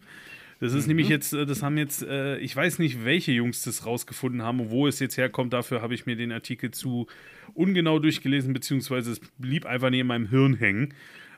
[0.64, 3.84] Das ist nämlich jetzt, äh, das haben jetzt, äh, ich weiß nicht, welche Jungs das
[3.84, 5.52] rausgefunden haben und wo es jetzt herkommt.
[5.52, 7.06] Dafür habe ich mir den Artikel zu
[7.52, 10.94] ungenau durchgelesen, beziehungsweise es blieb einfach neben meinem Hirn hängen.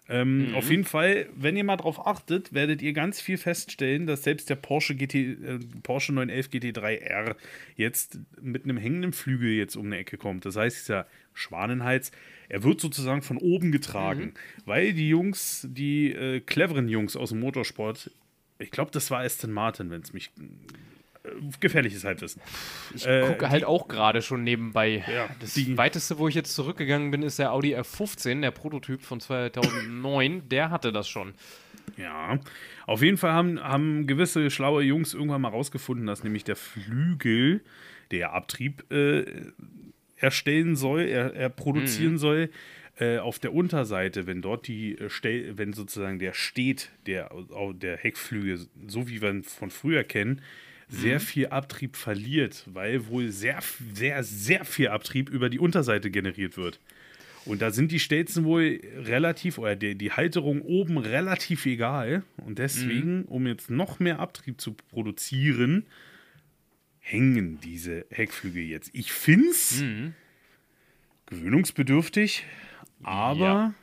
[0.08, 4.22] Ähm, Auf jeden Fall, wenn ihr mal drauf achtet, werdet ihr ganz viel feststellen, dass
[4.22, 7.34] selbst der Porsche, GT, äh, Porsche 911 GT3R
[7.74, 10.44] jetzt mit einem hängenden Flügel jetzt um eine Ecke kommt.
[10.44, 12.12] Das heißt, dieser Schwanenhals,
[12.48, 17.40] er wird sozusagen von oben getragen, weil die Jungs, die äh, cleveren Jungs aus dem
[17.40, 18.12] Motorsport,
[18.58, 20.30] ich glaube, das war Aston Martin, wenn es mich
[21.24, 21.28] äh,
[21.60, 22.40] gefährliches Halbwissen.
[22.94, 25.04] Ich Äh, gucke halt auch gerade schon nebenbei.
[25.12, 29.02] Ja, das die- weiteste, wo ich jetzt zurückgegangen bin, ist der Audi R15, der Prototyp
[29.02, 30.48] von 2009.
[30.48, 31.34] der hatte das schon.
[31.96, 32.38] Ja,
[32.86, 37.62] auf jeden Fall haben, haben gewisse schlaue Jungs irgendwann mal rausgefunden, dass nämlich der Flügel,
[38.10, 39.24] der Abtrieb äh,
[40.16, 42.50] erstellen soll, er, er produzieren soll,
[42.98, 47.30] äh, auf der Unterseite, wenn dort die, äh, Stell, wenn sozusagen der steht, der,
[47.74, 50.40] der Heckflügel, so wie wir ihn von früher kennen,
[50.88, 53.58] sehr viel Abtrieb verliert, weil wohl sehr,
[53.92, 56.80] sehr, sehr viel Abtrieb über die Unterseite generiert wird.
[57.44, 62.24] Und da sind die Stelzen wohl relativ, oder die, die Halterung oben relativ egal.
[62.44, 65.86] Und deswegen, um jetzt noch mehr Abtrieb zu produzieren,
[66.98, 68.90] hängen diese Heckflügel jetzt.
[68.94, 69.84] Ich finde es
[71.26, 72.44] gewöhnungsbedürftig,
[73.02, 73.74] aber, Ja.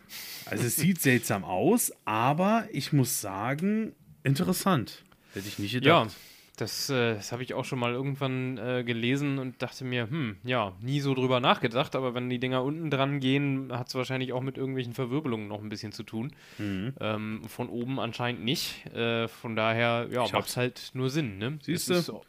[0.45, 3.93] also es sieht seltsam aus, aber ich muss sagen,
[4.23, 5.03] interessant.
[5.33, 6.15] Hätte ich nicht Ja, gedacht.
[6.57, 10.37] das, äh, das habe ich auch schon mal irgendwann äh, gelesen und dachte mir, hm,
[10.43, 14.33] ja, nie so drüber nachgedacht, aber wenn die Dinger unten dran gehen, hat es wahrscheinlich
[14.33, 16.31] auch mit irgendwelchen Verwirbelungen noch ein bisschen zu tun.
[16.59, 16.93] Mhm.
[16.99, 18.85] Ähm, von oben anscheinend nicht.
[18.93, 20.57] Äh, von daher, ja, macht hab's.
[20.57, 21.57] halt nur Sinn, ne?
[21.63, 22.21] Siehst du?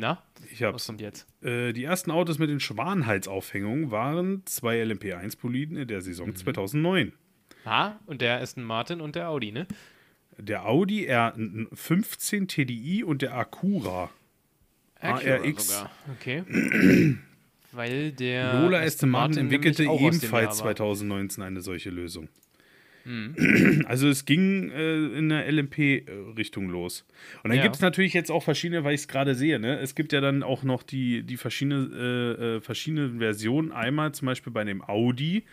[0.00, 0.22] Na,
[0.52, 1.26] Ich habe was kommt jetzt?
[1.42, 7.12] Äh, die ersten Autos mit den Schwanhalsaufhängungen waren zwei LMP1-Boliden in der Saison 2009.
[7.64, 9.66] Ah, und der Aston Martin und der Audi, ne?
[10.36, 14.10] Der Audi R15 TDI und der Acura.
[15.00, 15.66] Acura ARX.
[15.66, 15.90] sogar.
[16.16, 16.44] Okay.
[17.72, 20.76] Weil der Lola Aston Martin entwickelte aus dem ebenfalls Jahr war.
[20.76, 22.28] 2019 eine solche Lösung.
[23.08, 23.84] Mhm.
[23.88, 27.06] Also es ging äh, in der LMP-Richtung los.
[27.42, 27.62] Und dann Ja.
[27.62, 29.78] gibt es natürlich jetzt auch verschiedene, weil ich es gerade sehe, ne?
[29.78, 31.88] es gibt ja dann auch noch die, die verschiedene,
[32.38, 33.72] äh, äh, verschiedene Versionen.
[33.72, 35.44] Einmal zum Beispiel bei dem Audi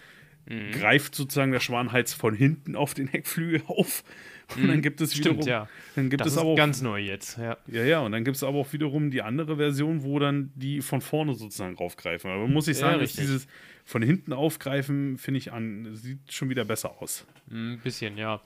[0.48, 0.74] Mhm.
[0.74, 4.04] greift sozusagen der Schwanhals von hinten auf den Heckflügel auf.
[4.56, 5.42] Und dann gibt es wiederum, Mhm.
[5.42, 5.70] Stimmt, ja.
[5.96, 7.58] dann gibt Das es ist aber auch ganz neu jetzt, ja.
[7.68, 10.82] Ja, ja, und dann gibt es aber auch wiederum die andere Version, wo dann die
[10.82, 12.30] von vorne sozusagen raufgreifen.
[12.30, 13.22] Aber muss ich Ja, sagen, richtig.
[13.22, 13.48] dieses
[13.86, 17.26] von hinten aufgreifen, finde ich an, sieht schon wieder besser aus.
[17.52, 18.42] Ein bisschen, ja.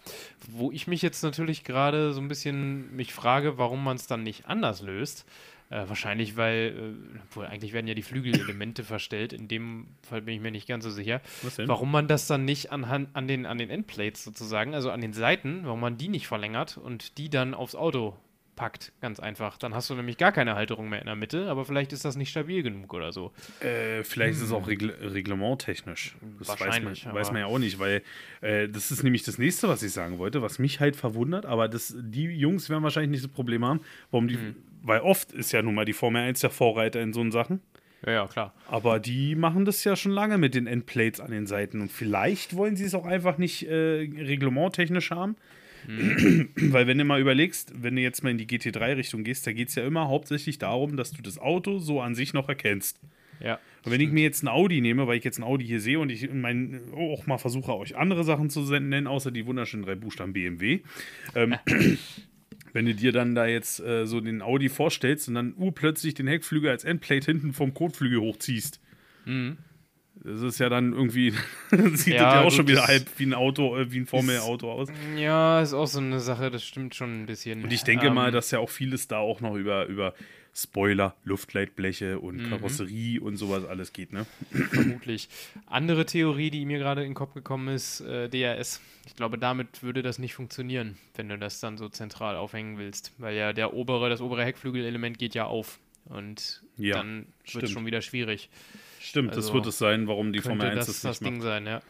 [0.51, 4.23] Wo ich mich jetzt natürlich gerade so ein bisschen mich frage, warum man es dann
[4.23, 5.25] nicht anders löst.
[5.71, 9.33] Äh, wahrscheinlich, weil, äh, obwohl eigentlich werden ja die Flügelelemente verstellt.
[9.33, 11.21] In dem Fall bin ich mir nicht ganz so sicher.
[11.57, 15.13] Warum man das dann nicht anhand, an, den, an den Endplates sozusagen, also an den
[15.13, 18.17] Seiten, warum man die nicht verlängert und die dann aufs Auto
[18.55, 19.57] packt, ganz einfach.
[19.57, 22.17] Dann hast du nämlich gar keine Halterung mehr in der Mitte, aber vielleicht ist das
[22.17, 23.31] nicht stabil genug oder so.
[23.61, 26.17] Äh, vielleicht ist es auch regl reglementtechnisch.
[26.39, 28.03] Das weiß man, Wahrscheinlich, weiß man ja auch nicht, weil
[28.41, 31.69] äh, das ist nämlich das nächste, was ich sagen wollte, was mich halt verwundert, aber
[31.69, 33.79] das, die Jungs werden wahrscheinlich nicht das Problem haben,
[34.11, 34.55] warum die, Mhm.
[34.81, 37.61] Weil oft ist ja nun mal die Formel 1 der Vorreiter in so Sachen.
[38.05, 38.53] Ja, ja, klar.
[38.67, 41.81] Aber die machen das ja schon lange mit den Endplates an den Seiten.
[41.81, 45.35] Und vielleicht wollen sie es auch einfach nicht äh, reglementtechnisch haben.
[45.87, 49.69] Weil, wenn du mal überlegst, wenn du jetzt mal in die GT3-Richtung gehst, da geht
[49.69, 52.99] es ja immer hauptsächlich darum, dass du das Auto so an sich noch erkennst.
[53.41, 53.59] Ja.
[53.85, 55.99] Und wenn ich mir jetzt ein Audi nehme, weil ich jetzt ein Audi hier sehe
[55.99, 59.95] und ich mein, auch mal versuche, euch andere Sachen zu nennen, außer die wunderschönen drei
[59.95, 60.81] Buchstaben BMW,
[61.35, 61.55] ähm,
[62.73, 66.27] wenn du dir dann da jetzt äh, so den Audi vorstellst und dann urplötzlich den
[66.27, 68.79] Heckflügel als Endplate hinten vom Kotflügel hochziehst,
[70.15, 71.33] das ist ja dann irgendwie,
[71.93, 74.05] sieht Ja, das ja auch gut, schon wieder halb wie ein Auto, äh, wie ein
[74.05, 74.89] Formel-Auto aus.
[75.15, 77.63] Ja, ist auch so eine Sache, das stimmt schon ein bisschen.
[77.63, 80.13] Und ich denke Ähm, mal, dass ja auch vieles da auch noch über, über
[80.63, 82.49] Spoiler, Luftleitbleche und Mhm.
[82.49, 84.25] Karosserie und sowas alles geht, ne?
[84.71, 85.29] Vermutlich.
[85.67, 88.81] Andere Theorie, die mir gerade in den Kopf gekommen ist, äh, DRS.
[89.07, 93.13] Ich glaube, damit würde das nicht funktionieren, wenn du das dann so zentral aufhängen willst.
[93.17, 95.79] Weil ja der obere, das obere Heckflügelelement geht ja auf.
[96.05, 98.49] Und Ja, dann wird es schon wieder schwierig.
[98.99, 101.37] Stimmt, das Also, wird es sein, warum die Formel 1 das das, das nicht Ding
[101.37, 101.43] macht.
[101.45, 101.81] sein, ja.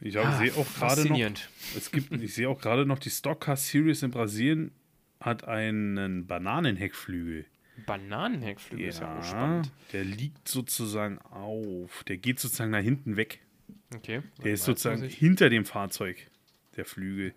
[0.00, 1.18] Ich hab- sehe auch gerade noch,
[1.76, 4.72] es gibt, ich sehe auch gerade noch, die Stockcar Series in Brasilien
[5.20, 7.44] hat einen Bananenheckflügel.
[7.86, 9.72] Bananenheckflügel ist ja auch Ja, spannend.
[9.92, 12.04] der liegt sozusagen auf.
[12.04, 13.40] Der geht sozusagen nach hinten weg.
[13.94, 14.22] Okay.
[14.44, 16.28] Der ist sozusagen hinter dem Fahrzeug,
[16.76, 17.34] der Flügel.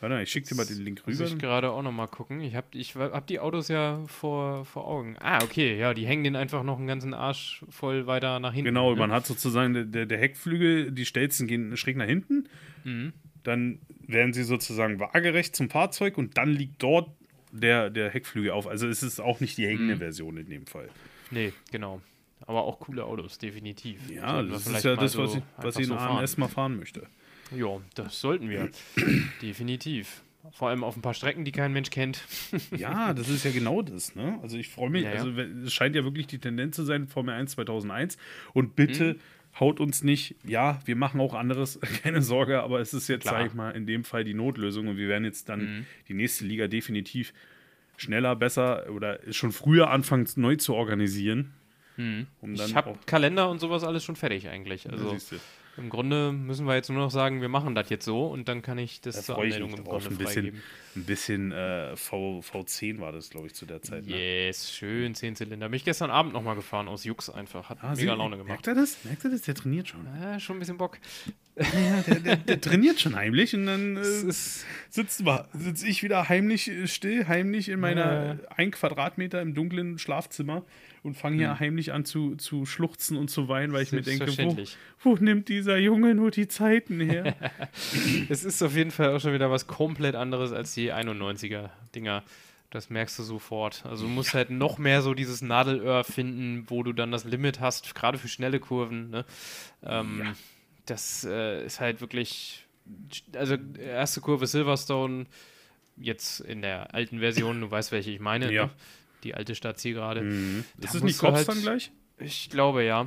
[0.00, 1.28] Warte, ich schicke dir mal den Link Muss rüber.
[1.28, 2.40] ich gerade auch nochmal gucken.
[2.42, 5.16] Ich habe ich hab die Autos ja vor, vor Augen.
[5.20, 8.66] Ah, okay, ja, die hängen den einfach noch einen ganzen Arsch voll weiter nach hinten.
[8.66, 8.98] Genau, ne?
[8.98, 12.46] man hat sozusagen der- der, der Heckflügel, die Stelzen gehen schräg nach hinten.
[12.84, 13.14] Mhm.
[13.42, 17.15] Dann werden sie sozusagen waagerecht zum Fahrzeug und dann liegt dort
[17.60, 18.66] der, der Heckflügel auf.
[18.66, 19.98] Also es ist auch nicht die hängende Mhm.
[19.98, 20.88] Version in dem Fall.
[21.30, 22.00] Nee, genau.
[22.46, 23.98] Aber auch coole Autos, definitiv.
[24.10, 26.40] Ja, Sollten das ist ja das, was so ich, was ich in so AMS fahren.
[26.40, 27.02] mal fahren möchte.
[27.56, 28.70] Ja, das sollten wir.
[29.42, 30.22] Definitiv.
[30.52, 32.20] Vor allem auf ein paar Strecken, die kein Mensch kennt.
[32.76, 34.38] Ja, das ist ja genau das, ne?
[34.42, 35.16] Also ich freue mich, Ja, ja.
[35.22, 38.16] also es scheint ja wirklich die Tendenz zu sein, Formel 1 2001.
[38.52, 39.20] Und bitte Mhm.
[39.58, 43.38] Haut uns nicht, ja, wir machen auch anderes, keine Sorge, aber es ist jetzt, Klar.
[43.40, 45.86] sag ich mal, in dem Fall die Notlösung und wir werden jetzt dann Mhm.
[46.08, 47.32] die nächste Liga definitiv
[47.96, 51.54] schneller, besser oder schon früher anfangen, neu zu organisieren.
[51.98, 54.84] Um dann ich habe Kalender und sowas alles schon fertig eigentlich.
[54.84, 55.36] Ja, Also siehst du.
[55.78, 58.62] Im Grunde müssen wir jetzt nur noch sagen, wir machen das jetzt so und dann
[58.62, 59.84] kann ich das Da zur Anmeldung im.
[59.84, 60.62] Grunde Ein bisschen, freigeben.
[60.96, 64.06] ein bisschen äh, v, V10 war das, glaube ich, zu der Zeit.
[64.06, 64.16] Ne?
[64.46, 65.68] Yes, schön, 10 Zylinder.
[65.68, 67.68] Bin ich gestern Abend nochmal gefahren, aus Jux einfach.
[67.70, 68.48] Hat Ah, mega sie- Laune gemacht.
[68.48, 68.98] Merkt er das?
[69.04, 69.42] Merkt er das?
[69.42, 70.06] Der trainiert schon.
[70.20, 70.98] Ja, schon ein bisschen Bock.
[71.58, 76.68] Ja, der, der, der trainiert schon heimlich und dann äh, sitzt sitz ich wieder heimlich
[76.68, 80.64] äh, still, heimlich in meiner ein Quadratmeter im dunklen Schlafzimmer
[81.06, 84.26] und fange hier heimlich an zu, zu schluchzen und zu weinen, weil ich mir denke,
[84.36, 84.56] wo,
[85.00, 87.34] wo nimmt dieser Junge nur die Zeiten her?
[88.28, 92.22] es ist auf jeden Fall auch schon wieder was komplett anderes als die 91er-Dinger.
[92.70, 93.86] Das merkst du sofort.
[93.86, 97.60] Also du musst halt noch mehr so dieses Nadelöhr finden, wo du dann das Limit
[97.60, 99.10] hast, gerade für schnelle Kurven.
[99.10, 99.24] Ne?
[99.84, 100.34] Ähm,
[100.86, 102.64] Das äh, ist halt wirklich.
[103.34, 105.26] Also erste Kurve Silverstone,
[105.96, 108.52] jetzt in der alten Version, du weißt, welche ich meine.
[108.52, 108.66] Ja.
[108.66, 108.70] Ne?
[109.26, 110.22] Die alte Stadt hier gerade.
[110.22, 110.64] mhm.
[110.76, 111.90] Da Ist das musst nicht Cops halt- dann gleich?
[112.18, 113.06] Ich glaube ja.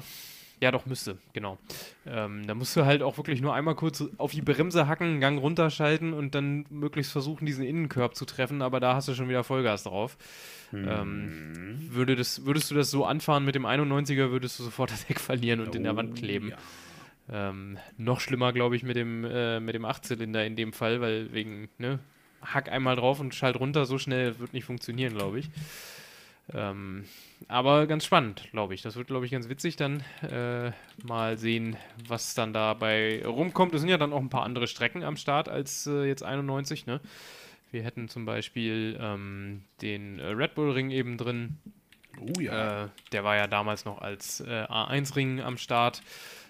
[0.62, 1.58] Ja, doch, müsste, genau.
[2.06, 5.22] Ähm, da musst du halt auch wirklich nur einmal kurz auf die Bremse hacken, einen
[5.22, 9.30] Gang runterschalten und dann möglichst versuchen, diesen Innenkorb zu treffen, aber da hast du schon
[9.30, 10.18] wieder Vollgas drauf.
[10.74, 15.08] Ähm, würde das, würdest du das so anfahren mit dem 91er, würdest du sofort das
[15.08, 16.48] Heck verlieren und in der Wand kleben.
[16.48, 17.50] Oh, Ja.
[17.52, 21.32] Ähm, noch schlimmer, glaube ich, mit dem, äh, mit dem Achtzylinder in dem Fall, weil
[21.32, 22.00] wegen, ne,
[22.42, 25.50] hack einmal drauf und schalt runter, so schnell wird nicht funktionieren, glaube ich.
[26.54, 27.06] Ähm,
[27.48, 28.82] aber ganz spannend, glaube ich.
[28.82, 30.72] Das wird, glaube ich, ganz witzig dann äh,
[31.04, 31.78] mal sehen,
[32.08, 33.74] was dann dabei rumkommt.
[33.74, 36.86] Es sind ja dann auch ein paar andere Strecken am Start als äh, jetzt 91,
[36.86, 37.00] ne?
[37.72, 41.58] Wir hätten zum Beispiel ähm, den Red Bull Ring eben drin.
[42.20, 42.86] Oh ja.
[42.86, 46.02] Äh, der war ja damals noch als äh, A1-Ring am Start.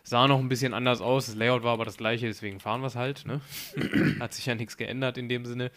[0.03, 1.25] Sah noch ein bisschen anders aus.
[1.25, 3.25] Das Layout war aber das gleiche, deswegen fahren wir es halt.
[3.25, 3.41] Ne?
[4.19, 5.71] Hat sich ja nichts geändert in dem Sinne.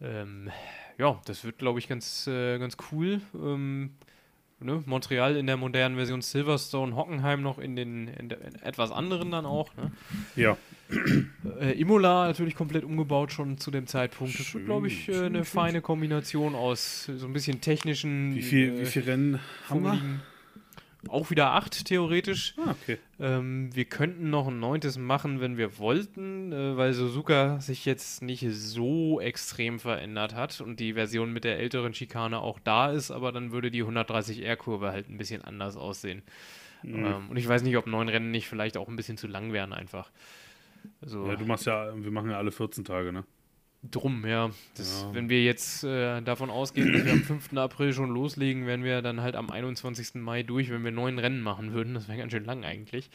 [0.00, 0.50] Ähm,
[0.98, 3.20] ja, das wird, glaube ich, ganz, äh, ganz cool.
[3.34, 3.90] Ähm,
[4.60, 4.82] ne?
[4.86, 9.30] Montreal in der modernen Version, Silverstone, Hockenheim noch in den in der, in etwas anderen
[9.30, 9.74] dann auch.
[9.76, 9.92] Ne?
[10.36, 10.56] ja.
[11.60, 14.38] Äh, Imola natürlich komplett umgebaut schon zu dem Zeitpunkt.
[14.38, 17.60] Das Schön, wird, glaube ich, äh, schön, eine schön, feine Kombination aus so ein bisschen
[17.60, 18.34] technischen.
[18.34, 20.00] Wie viel, äh, wie viel Rennen haben wir?
[21.08, 22.54] Auch wieder acht, theoretisch.
[22.58, 22.98] Ah, okay.
[23.18, 28.22] Ähm, wir könnten noch ein neuntes machen, wenn wir wollten, äh, weil Suzuka sich jetzt
[28.22, 33.10] nicht so extrem verändert hat und die Version mit der älteren Schikane auch da ist,
[33.10, 36.22] aber dann würde die 130R-Kurve halt ein bisschen anders aussehen.
[36.84, 39.52] Ähm, und ich weiß nicht, ob neun Rennen nicht vielleicht auch ein bisschen zu lang
[39.52, 40.10] wären einfach.
[41.00, 43.24] Also Ja, du machst ja, wir machen ja alle 14 Tage, ne?
[43.82, 44.50] Drum, ja.
[44.76, 45.14] Das, Ja.
[45.14, 47.56] Wenn wir jetzt äh, davon ausgehen, dass wir am 5.
[47.56, 50.14] April schon loslegen, wären wir dann halt am 21.
[50.16, 51.94] Mai durch, wenn wir neun Rennen machen würden.
[51.94, 53.10] Das wäre ganz schön lang eigentlich.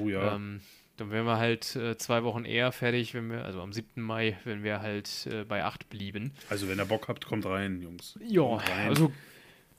[0.00, 0.34] Oh ja.
[0.34, 0.60] Ähm,
[0.96, 4.00] dann wären wir halt äh, zwei Wochen eher fertig, wenn wir, also am 7.
[4.02, 6.32] Mai, wenn wir halt äh, bei 8 blieben.
[6.48, 8.18] also wenn ihr Bock habt, kommt rein, Jungs.
[8.26, 9.12] Ja, also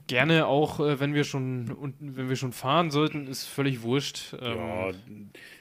[0.06, 4.34] gerne auch, äh, wenn wir schon und wenn wir schon fahren sollten, ist völlig wurscht.
[4.40, 4.90] Ähm, Ja,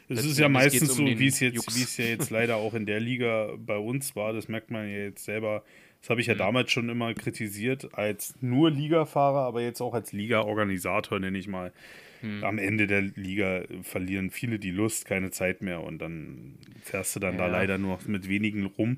[0.10, 2.74] es ist ja meistens um so, wie es jetzt, wie es ja jetzt leider auch
[2.74, 4.34] in der Liga bei uns war.
[4.34, 5.64] Das merkt man ja jetzt selber.
[6.02, 6.40] Das habe ich ja Mhm.
[6.40, 11.74] damals schon immer kritisiert, als nur Ligafahrer, aber jetzt auch als Liga-Organisator, nenne ich mal.
[12.22, 12.44] Mhm.
[12.44, 17.20] Am Ende der Liga verlieren viele die Lust, keine Zeit mehr und dann fährst du
[17.20, 17.52] dann da Ja.
[17.52, 18.98] leider nur mit wenigen rum.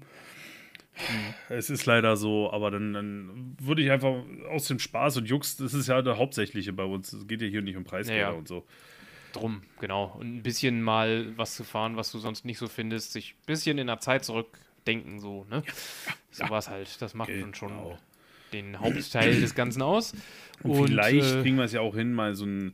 [1.47, 5.55] Es ist leider so, aber dann, dann würde ich einfach aus dem Spaß und Jux,
[5.55, 7.14] das ist ja der Hauptsächliche bei uns.
[7.14, 8.30] Es geht ja hier nicht um Preisgelder ja.
[8.32, 8.66] und so.
[9.39, 10.15] Drum, genau.
[10.19, 13.45] Und ein bisschen mal was zu fahren, was du sonst nicht so findest, sich ein
[13.45, 15.63] bisschen in der Zeit zurückdenken, so, ne?
[16.31, 17.97] Sowas halt, das macht dann schon Genau.
[18.53, 20.13] den Hauptteil des Ganzen aus.
[20.63, 22.73] Und, vielleicht äh, kriegen wir es ja auch hin, mal so ein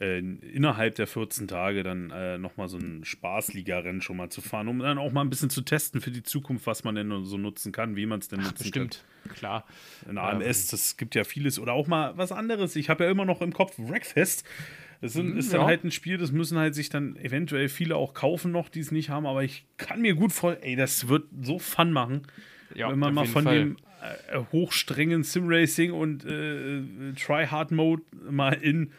[0.00, 4.68] äh, innerhalb der 14 Tage dann äh, nochmal so ein Spaßliga-Rennen schon mal zu fahren,
[4.68, 7.38] um dann auch mal ein bisschen zu testen für die Zukunft, was man denn so
[7.38, 9.04] nutzen kann, wie man es denn nutzen bestimmt,
[9.34, 9.64] klar.
[10.04, 10.10] kann.
[10.10, 11.58] In AMS, das gibt ja vieles.
[11.58, 12.76] Oder auch mal was anderes.
[12.76, 14.44] Ich habe ja immer noch im Kopf Wreckfest.
[15.00, 15.66] Das sind, ist dann ja.
[15.66, 18.90] halt ein Spiel, das müssen halt sich dann eventuell viele auch kaufen noch, die es
[18.90, 22.22] nicht haben, aber ich kann mir gut voll, ey, das wird so Fun machen.
[22.74, 23.58] Ja, wenn man mal von Fall.
[23.58, 23.76] dem
[24.30, 28.92] äh, hochstrengen Simracing und äh, Try-Hard-Mode mal in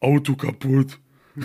[0.00, 0.98] Auto kaputt.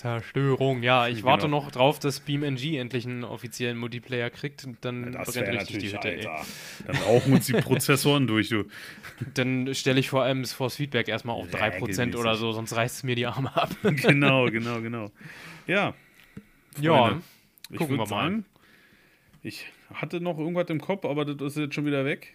[0.00, 1.26] Zerstörung, ja, ich Genau.
[1.26, 5.78] warte noch drauf, dass BeamNG endlich einen offiziellen Multiplayer kriegt und dann Das brennt richtig
[5.78, 6.28] die natürlich, Hütte, ey.
[6.86, 8.64] Dann rauchen uns die Prozessoren durch, du.
[9.34, 12.96] Dann stelle ich vor allem das Force Feedback erstmal auf 3% oder so, sonst reißt
[12.96, 13.70] es mir die Arme ab.
[13.82, 15.10] genau, genau, genau.
[15.66, 15.94] Ja,
[16.80, 17.20] Ja,
[17.70, 18.22] ich gucken würde wir mal.
[18.24, 18.44] sagen,
[19.42, 22.32] ich hatte noch irgendwas im Kopf, aber das ist jetzt schon wieder weg.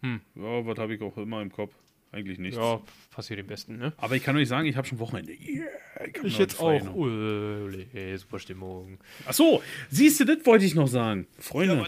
[0.00, 0.20] Hm.
[0.34, 1.74] Ja, was habe ich auch immer im Kopf?
[2.12, 2.58] Eigentlich nichts.
[2.58, 3.94] ja, passiert dem Besten, ne?
[3.96, 5.32] Aber ich kann euch sagen, ich habe schon Wochenende.
[5.32, 5.66] Yeah,
[6.06, 6.94] Ich noch jetzt auch.
[6.94, 8.98] Ule, super Stimmung.
[9.26, 11.26] Ach so, siehst du, das wollte ich noch sagen.
[11.38, 11.86] Freunde,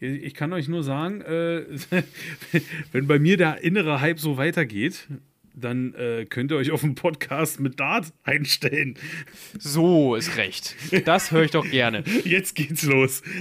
[0.00, 1.64] ich kann euch nur sagen, äh,
[2.92, 5.06] wenn bei mir der innere Hype so weitergeht,
[5.54, 8.94] dann äh, könnt ihr euch auf einen Podcast mit Dart einstellen.
[9.58, 10.74] So ist recht.
[11.04, 12.04] Das höre ich doch gerne.
[12.24, 13.22] Jetzt geht's los.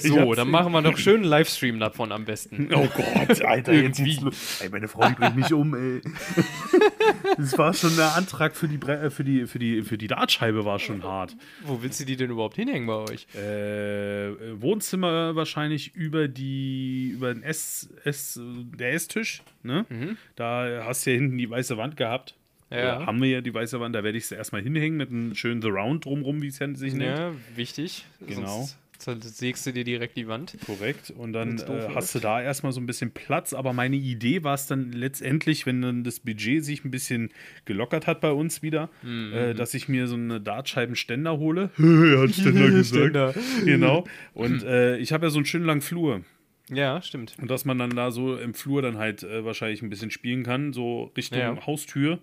[0.00, 2.68] So, dann machen wir doch schön einen Livestream davon am besten.
[2.78, 4.60] Oh Gott, Alter, jetzt geht's los.
[4.60, 6.00] Ey, meine Frau bringt mich um, ey.
[7.36, 10.06] Das war schon der Antrag für die, Bre äh, für die, für die, für die
[10.06, 11.36] Dartscheibe war schon hart.
[11.64, 13.26] Wo willst du die denn überhaupt hinhängen bei euch?
[13.34, 20.16] Äh, Wohnzimmer wahrscheinlich über die, über den Ess, Ess, der Esstisch, ne?
[20.34, 22.34] Da hast du ja hinten die weiße Wand gehabt.
[22.70, 23.06] Ja.
[23.06, 25.62] Haben wir ja die weiße Wand, da werde ich es erstmal hinhängen mit einem schönen
[25.62, 27.16] The Round drumrum, wie es ja sich nennt.
[27.18, 28.04] Ja, wichtig.
[28.26, 28.68] Genau.
[29.00, 30.56] Sonst sägst du dir direkt die Wand.
[30.66, 31.10] Korrekt.
[31.16, 33.54] Und dann äh, hast du da erstmal so ein bisschen Platz.
[33.54, 37.30] Aber meine Idee war es dann letztendlich, wenn dann das Budget sich ein bisschen
[37.64, 39.32] gelockert hat bei uns wieder, Mhm.
[39.32, 41.70] äh, dass ich mir so eine Dartscheibenständer hole.
[41.78, 42.86] hat Ständer gesagt.
[42.86, 43.34] Ständer.
[43.64, 44.04] Genau.
[44.34, 46.22] Und äh, ich habe ja so einen schönen langen Flur.
[46.70, 47.34] Ja, stimmt.
[47.40, 50.42] Und dass man dann da so im Flur dann halt äh, wahrscheinlich ein bisschen spielen
[50.42, 51.66] kann, so Richtung Ja.
[51.66, 52.18] Haustür,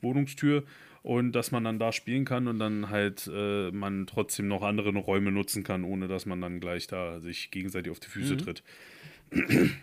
[0.00, 0.64] Wohnungstür.
[1.02, 4.94] Und dass man dann da spielen kann und dann halt äh, man trotzdem noch andere
[4.96, 8.38] Räume nutzen kann, ohne dass man dann gleich da sich gegenseitig auf die Füße Mhm.
[8.38, 8.62] tritt.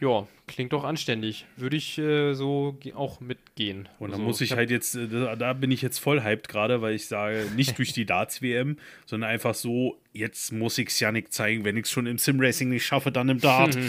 [0.02, 1.46] Ja, klingt doch anständig.
[1.58, 3.88] Würde ich äh, so auch mitgehen.
[4.00, 6.82] Und dann Also, muss ich halt jetzt, äh, da, bin ich jetzt voll hyped gerade,
[6.82, 11.32] weil ich sage, nicht durch die Darts-WM, sondern einfach so, jetzt muss ich es Yannick
[11.32, 13.78] zeigen, wenn ich es schon im Sim-Racing nicht schaffe, dann im Dart.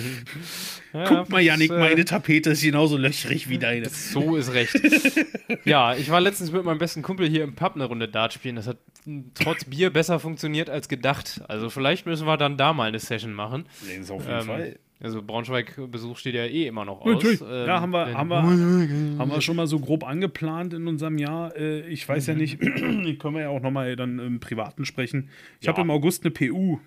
[0.92, 3.86] Ja, Guck mal, das, Yannick, äh, meine Tapete ist genauso löchrig wie deine.
[3.90, 4.80] So ist recht.
[5.66, 8.57] ja, ich war letztens mit meinem besten Kumpel hier im Pub eine Runde Dart spielen.
[8.57, 11.42] Das hat mh, trotz Bier besser funktioniert als gedacht.
[11.48, 13.66] Also vielleicht müssen wir dann da mal eine Session machen.
[14.00, 14.78] Ist auf jeden Ähm, Fall.
[15.01, 17.07] Also Braunschweig-Besuch steht ja eh immer noch aus.
[17.14, 17.40] Natürlich.
[17.42, 21.18] Ähm, ja, haben wir, haben, wir, haben wir schon mal so grob angeplant in unserem
[21.18, 21.55] Jahr.
[21.57, 25.28] Äh, ich weiß ja nicht, können wir ja auch nochmal dann im Privaten sprechen.
[25.61, 25.72] Ich Ja.
[25.72, 26.78] habe im August eine PU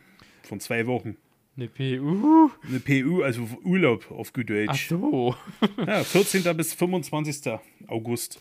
[0.43, 1.17] von zwei Wochen.
[1.57, 2.49] Eine PU.
[2.67, 4.87] Eine PU, also Urlaub auf gut Ach Deutsch.
[4.87, 5.35] so.
[5.85, 6.55] Ja, 14.
[6.55, 7.59] bis 25.
[7.87, 8.39] August.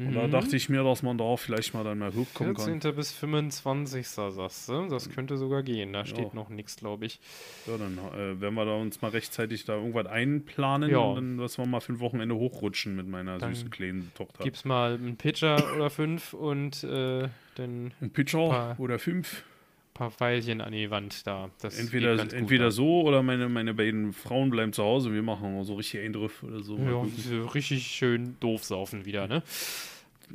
[0.00, 0.14] Und Mhm.
[0.14, 2.80] da dachte ich mir, dass man da vielleicht mal dann mal hochkommen 14.
[2.80, 2.96] kann.
[2.96, 4.06] bis 25.
[4.08, 4.86] sagst du.
[4.88, 5.92] Das könnte sogar gehen.
[5.92, 7.20] Da steht noch nichts, glaube ich.
[7.66, 10.98] Ja, dann äh, werden wir da uns mal rechtzeitig da irgendwas einplanen Ja.
[10.98, 14.42] und dann, dass wir mal für ein Wochenende hochrutschen mit meiner Dann süßen kleinen Tochter.
[14.44, 19.44] Gib's mal einen Pitcher oder fünf und äh, dann Ein Pitcher oder fünf.
[20.00, 21.50] Paar Pfeilchen an die Wand da.
[21.60, 25.12] Das Entweder, entweder so oder meine, meine beiden Frauen bleiben zu Hause.
[25.12, 26.78] Wir machen mal so richtig Eindriff oder so.
[26.78, 29.42] Ja, richtig schön doof saufen wieder, ne?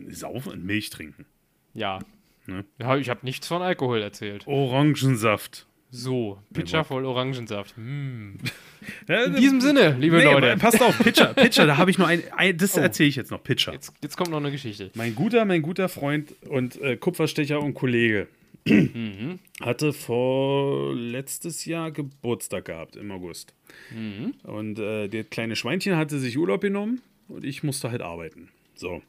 [0.09, 1.25] Saufen und Milch trinken.
[1.73, 1.97] Ja.
[2.45, 2.63] Ne?
[2.79, 4.45] ja ich habe nichts von Alkohol erzählt.
[4.45, 5.65] Orangensaft.
[5.89, 7.75] So, Pitcher voll Orangensaft.
[7.75, 8.37] Hm.
[9.07, 10.57] In diesem Sinne, liebe nee, Leute.
[10.57, 12.81] Passt auf, Pitcher, Pitcher, da habe ich nur ein, ein das Oh.
[12.81, 13.73] erzähle ich jetzt noch, Pitcher.
[13.73, 14.91] Jetzt, jetzt kommt noch eine Geschichte.
[14.93, 18.27] Mein guter, mein guter Freund und äh, Kupferstecher und Kollege
[18.67, 19.39] Mhm.
[19.61, 23.53] hatte vor letztes Jahr Geburtstag gehabt im August.
[23.91, 24.33] Mhm.
[24.43, 28.49] Und äh, der kleine Schweinchen hatte sich Urlaub genommen und ich musste halt arbeiten.
[28.73, 29.01] So.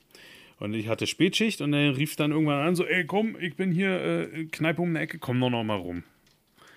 [0.59, 3.73] Und ich hatte Spätschicht und er rief dann irgendwann an, so, ey, komm, ich bin
[3.73, 4.01] hier,
[4.33, 6.03] äh, Kneipe um die Ecke, komm doch noch mal rum.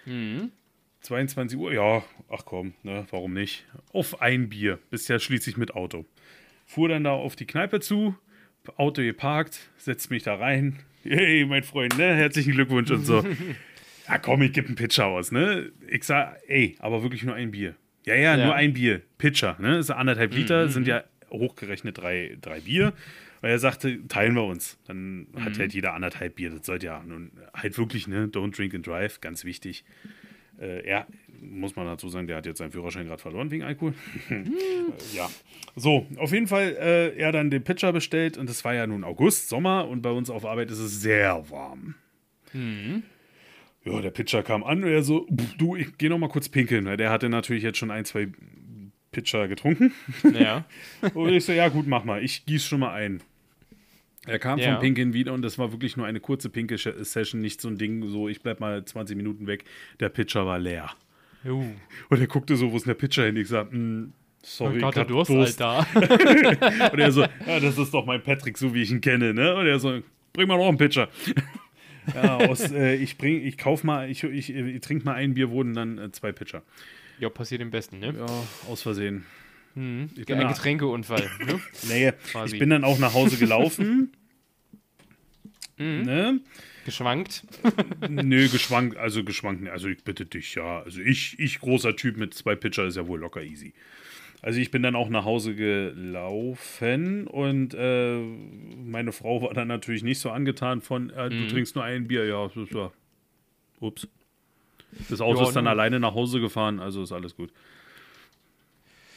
[0.05, 0.51] Mhm.
[1.01, 3.65] 22 Uhr, ja, ach komm, ne, warum nicht?
[3.93, 6.05] Auf ein Bier, bisher schließlich mit Auto.
[6.65, 8.15] Fuhr dann da auf die Kneipe zu,
[8.75, 10.79] Auto geparkt, setzt mich da rein.
[11.03, 13.23] Hey, mein Freund, ne, herzlichen Glückwunsch und so.
[14.07, 15.71] ja, komm, ich gebe einen Pitcher aus, ne?
[15.87, 17.75] Ich sag, ey, aber wirklich nur ein Bier.
[18.05, 18.45] Ja, ja, Ja.
[18.45, 19.01] nur ein Bier.
[19.17, 19.77] Pitcher, ne?
[19.77, 22.93] Das ist anderthalb Liter, sind ja hochgerechnet drei, drei Bier.
[23.41, 24.77] Und er sagte, teilen wir uns.
[24.87, 26.49] Dann hat halt jeder anderthalb Bier.
[26.49, 28.27] Das sollte ja nun halt wirklich, ne?
[28.27, 29.85] Don't drink and drive, ganz wichtig.
[30.59, 31.07] Äh, er,
[31.41, 33.93] muss man dazu sagen, der hat jetzt seinen Führerschein gerade verloren wegen Alkohol.
[35.13, 35.29] ja.
[35.75, 39.03] So, auf jeden Fall, äh, er dann den Pitcher bestellt und es war ja nun
[39.03, 41.95] August, Sommer und bei uns auf Arbeit ist es sehr warm.
[43.85, 46.49] Ja, der Pitcher kam an und er so, "Pff, du, ich geh noch mal kurz
[46.49, 46.85] pinkeln.
[46.97, 48.29] Der hatte natürlich jetzt schon ein, zwei
[49.11, 49.91] Pitcher getrunken.
[50.33, 50.65] Ja.
[51.15, 53.21] Und ich so, ja gut, mach mal, ich gieß schon mal ein.
[54.27, 54.73] Er kam Ja.
[54.73, 58.07] vom Pinkeln wieder und das war wirklich nur eine kurze Pinkel-Session, nicht so ein Ding,
[58.09, 59.63] so ich bleib mal 20 Minuten weg.
[59.99, 60.91] Der Pitcher war leer.
[61.45, 61.63] Uh,
[62.09, 63.37] Und er guckte so, wo ist denn der Pitcher hin?
[63.37, 64.11] Ich sag, "Mm,
[64.43, 65.61] sorry, ich hab Durst, Durst.
[65.61, 66.91] Alter.
[66.93, 69.55] Und er so, ja, das ist doch mein Patrick, so wie ich ihn kenne, ne?
[69.55, 70.01] Und er so,
[70.33, 71.07] bring mal noch einen Pitcher.
[72.13, 75.49] ja, aus, äh, ich bring, ich kauf mal, ich, ich, ich trink mal ein Bier,
[75.49, 76.63] wurden dann äh, zwei Pitcher.
[77.19, 78.13] ja, passiert im Besten, ne?
[78.17, 78.25] Ja,
[78.69, 79.25] aus Versehen.
[79.75, 80.09] Mhm.
[80.17, 81.29] Ich bin Ein Getränkeunfall.
[81.45, 81.59] Ne?
[81.87, 82.55] Nee, Quasi.
[82.55, 84.11] ich bin dann auch nach Hause gelaufen.
[85.77, 86.41] Ne?
[86.85, 87.43] Geschwankt.
[88.09, 90.81] Nö, geschwankt, also geschwankt, also ich bitte dich, ja.
[90.81, 93.73] Also ich, ich großer Typ mit zwei Pitcher ist ja wohl locker easy.
[94.41, 98.19] Also ich bin dann auch nach Hause gelaufen und äh,
[98.85, 102.25] meine Frau war dann natürlich nicht so angetan von, äh, du trinkst nur ein Bier,
[102.25, 102.91] ja, das ist ja.
[103.81, 104.07] Ups.
[105.09, 105.71] Das Auto Ja, ist dann nun.
[105.71, 107.51] alleine nach Hause gefahren, also ist alles gut.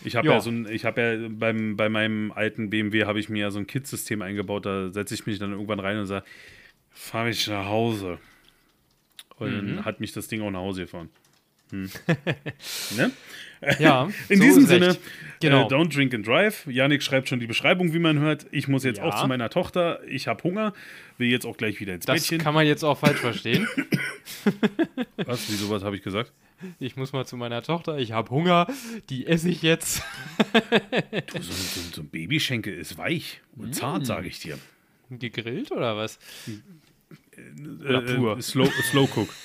[0.04, 0.34] Ich habe ja.
[0.34, 0.40] Ja.
[0.40, 3.60] so ein, ich habe ja beim, bei meinem alten BMW habe ich mir ja so
[3.60, 6.26] ein Kit-System eingebaut, da setze ich mich dann irgendwann rein und sage,
[6.92, 8.18] fahr mich nach Hause.
[9.38, 9.76] Und Mhm.
[9.76, 11.08] dann hat mich das Ding auch nach Hause gefahren.
[11.70, 11.90] Hm.
[12.96, 13.10] ne?
[13.78, 14.96] Ja, In so diesem Sinne.
[15.40, 15.66] Genau.
[15.66, 16.66] äh, don't drink and drive.
[16.66, 18.46] Janik schreibt schon die Beschreibung, wie man hört.
[18.50, 19.04] Ich muss jetzt Ja.
[19.04, 20.00] auch zu meiner Tochter.
[20.06, 20.74] Ich habe Hunger,
[21.18, 22.38] will jetzt auch gleich wieder ins das Bettchen.
[22.38, 23.66] kann man jetzt auch falsch verstehen.
[25.16, 26.32] Was, wieso was habe ich gesagt?
[26.78, 28.66] Ich muss mal zu meiner Tochter, ich habe Hunger,
[29.10, 30.02] die esse ich jetzt.
[31.32, 33.72] Du, so, so, so ein Babyschenkel ist weich und Mm.
[33.72, 34.58] zart, sage ich dir.
[35.10, 36.18] Gegrillt oder was?
[37.36, 39.28] Äh, äh, slow, slow Cook.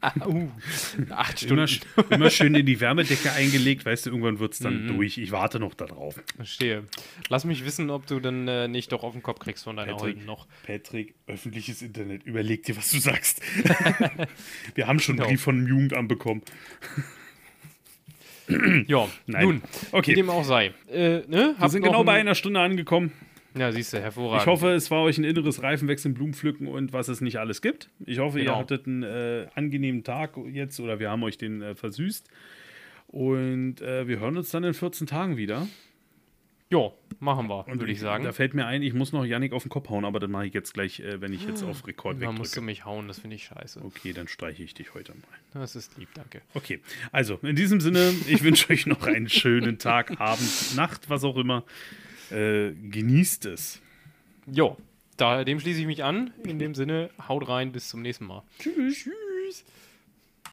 [0.00, 0.50] Ah, uh,
[1.10, 1.86] acht Immer, Stunden.
[2.02, 4.96] sch- immer schön in die Wärmedecke eingelegt, weißt du, irgendwann wird es dann Mhm.
[4.96, 5.16] durch.
[5.16, 6.20] Ich warte noch darauf.
[6.36, 6.82] Verstehe.
[7.30, 9.92] Lass mich wissen, ob du dann äh, nicht doch auf den Kopf kriegst von deiner
[9.92, 10.16] Patrick.
[10.16, 10.46] Holden noch.
[10.66, 13.40] Patrick, öffentliches Internet, überleg dir, was du sagst.
[14.74, 15.28] Wir haben schon einen Genau.
[15.30, 16.42] Brief von dem Jugendamt bekommen.
[18.88, 19.42] Ja, Nein.
[19.44, 19.62] nun,
[19.92, 20.10] Okay.
[20.10, 20.74] wie dem auch sei.
[20.90, 21.54] Äh, ne?
[21.58, 23.10] Wir sind genau bei ein- einer Stunde angekommen.
[23.56, 24.42] Ja, siehst du, hervorragend.
[24.42, 27.88] Ich hoffe, es war euch ein inneres Reifenwechseln, Blumenpflücken und was es nicht alles gibt.
[28.04, 28.58] Ich hoffe, ihr Genau.
[28.58, 32.28] hattet einen äh, angenehmen Tag jetzt oder wir haben euch den äh, versüßt.
[33.08, 35.68] Und äh, wir hören uns dann in 14 Tagen wieder.
[36.70, 36.90] Ja,
[37.20, 38.24] machen wir, Und würde ich sagen.
[38.24, 40.46] Da fällt mir ein, ich muss noch Yannick auf den Kopf hauen, aber das mache
[40.46, 42.64] ich jetzt gleich, äh, wenn ich jetzt auf Rekord Da musst du wegdrücke.
[42.66, 43.82] mich hauen, das finde ich scheiße.
[43.84, 45.60] Okay, dann streiche ich dich heute mal.
[45.60, 46.40] Das ist lieb, danke.
[46.54, 46.80] Okay,
[47.12, 51.36] also in diesem Sinne, ich wünsche euch noch einen schönen Tag, Abend, Nacht, was auch
[51.36, 51.62] immer.
[52.30, 53.80] Äh, genießt es.
[54.46, 54.76] Jo,
[55.16, 56.32] da, dem schließe ich mich an.
[56.44, 58.42] In dem Sinne, haut rein, bis zum nächsten Mal.
[58.58, 59.08] Tschüss.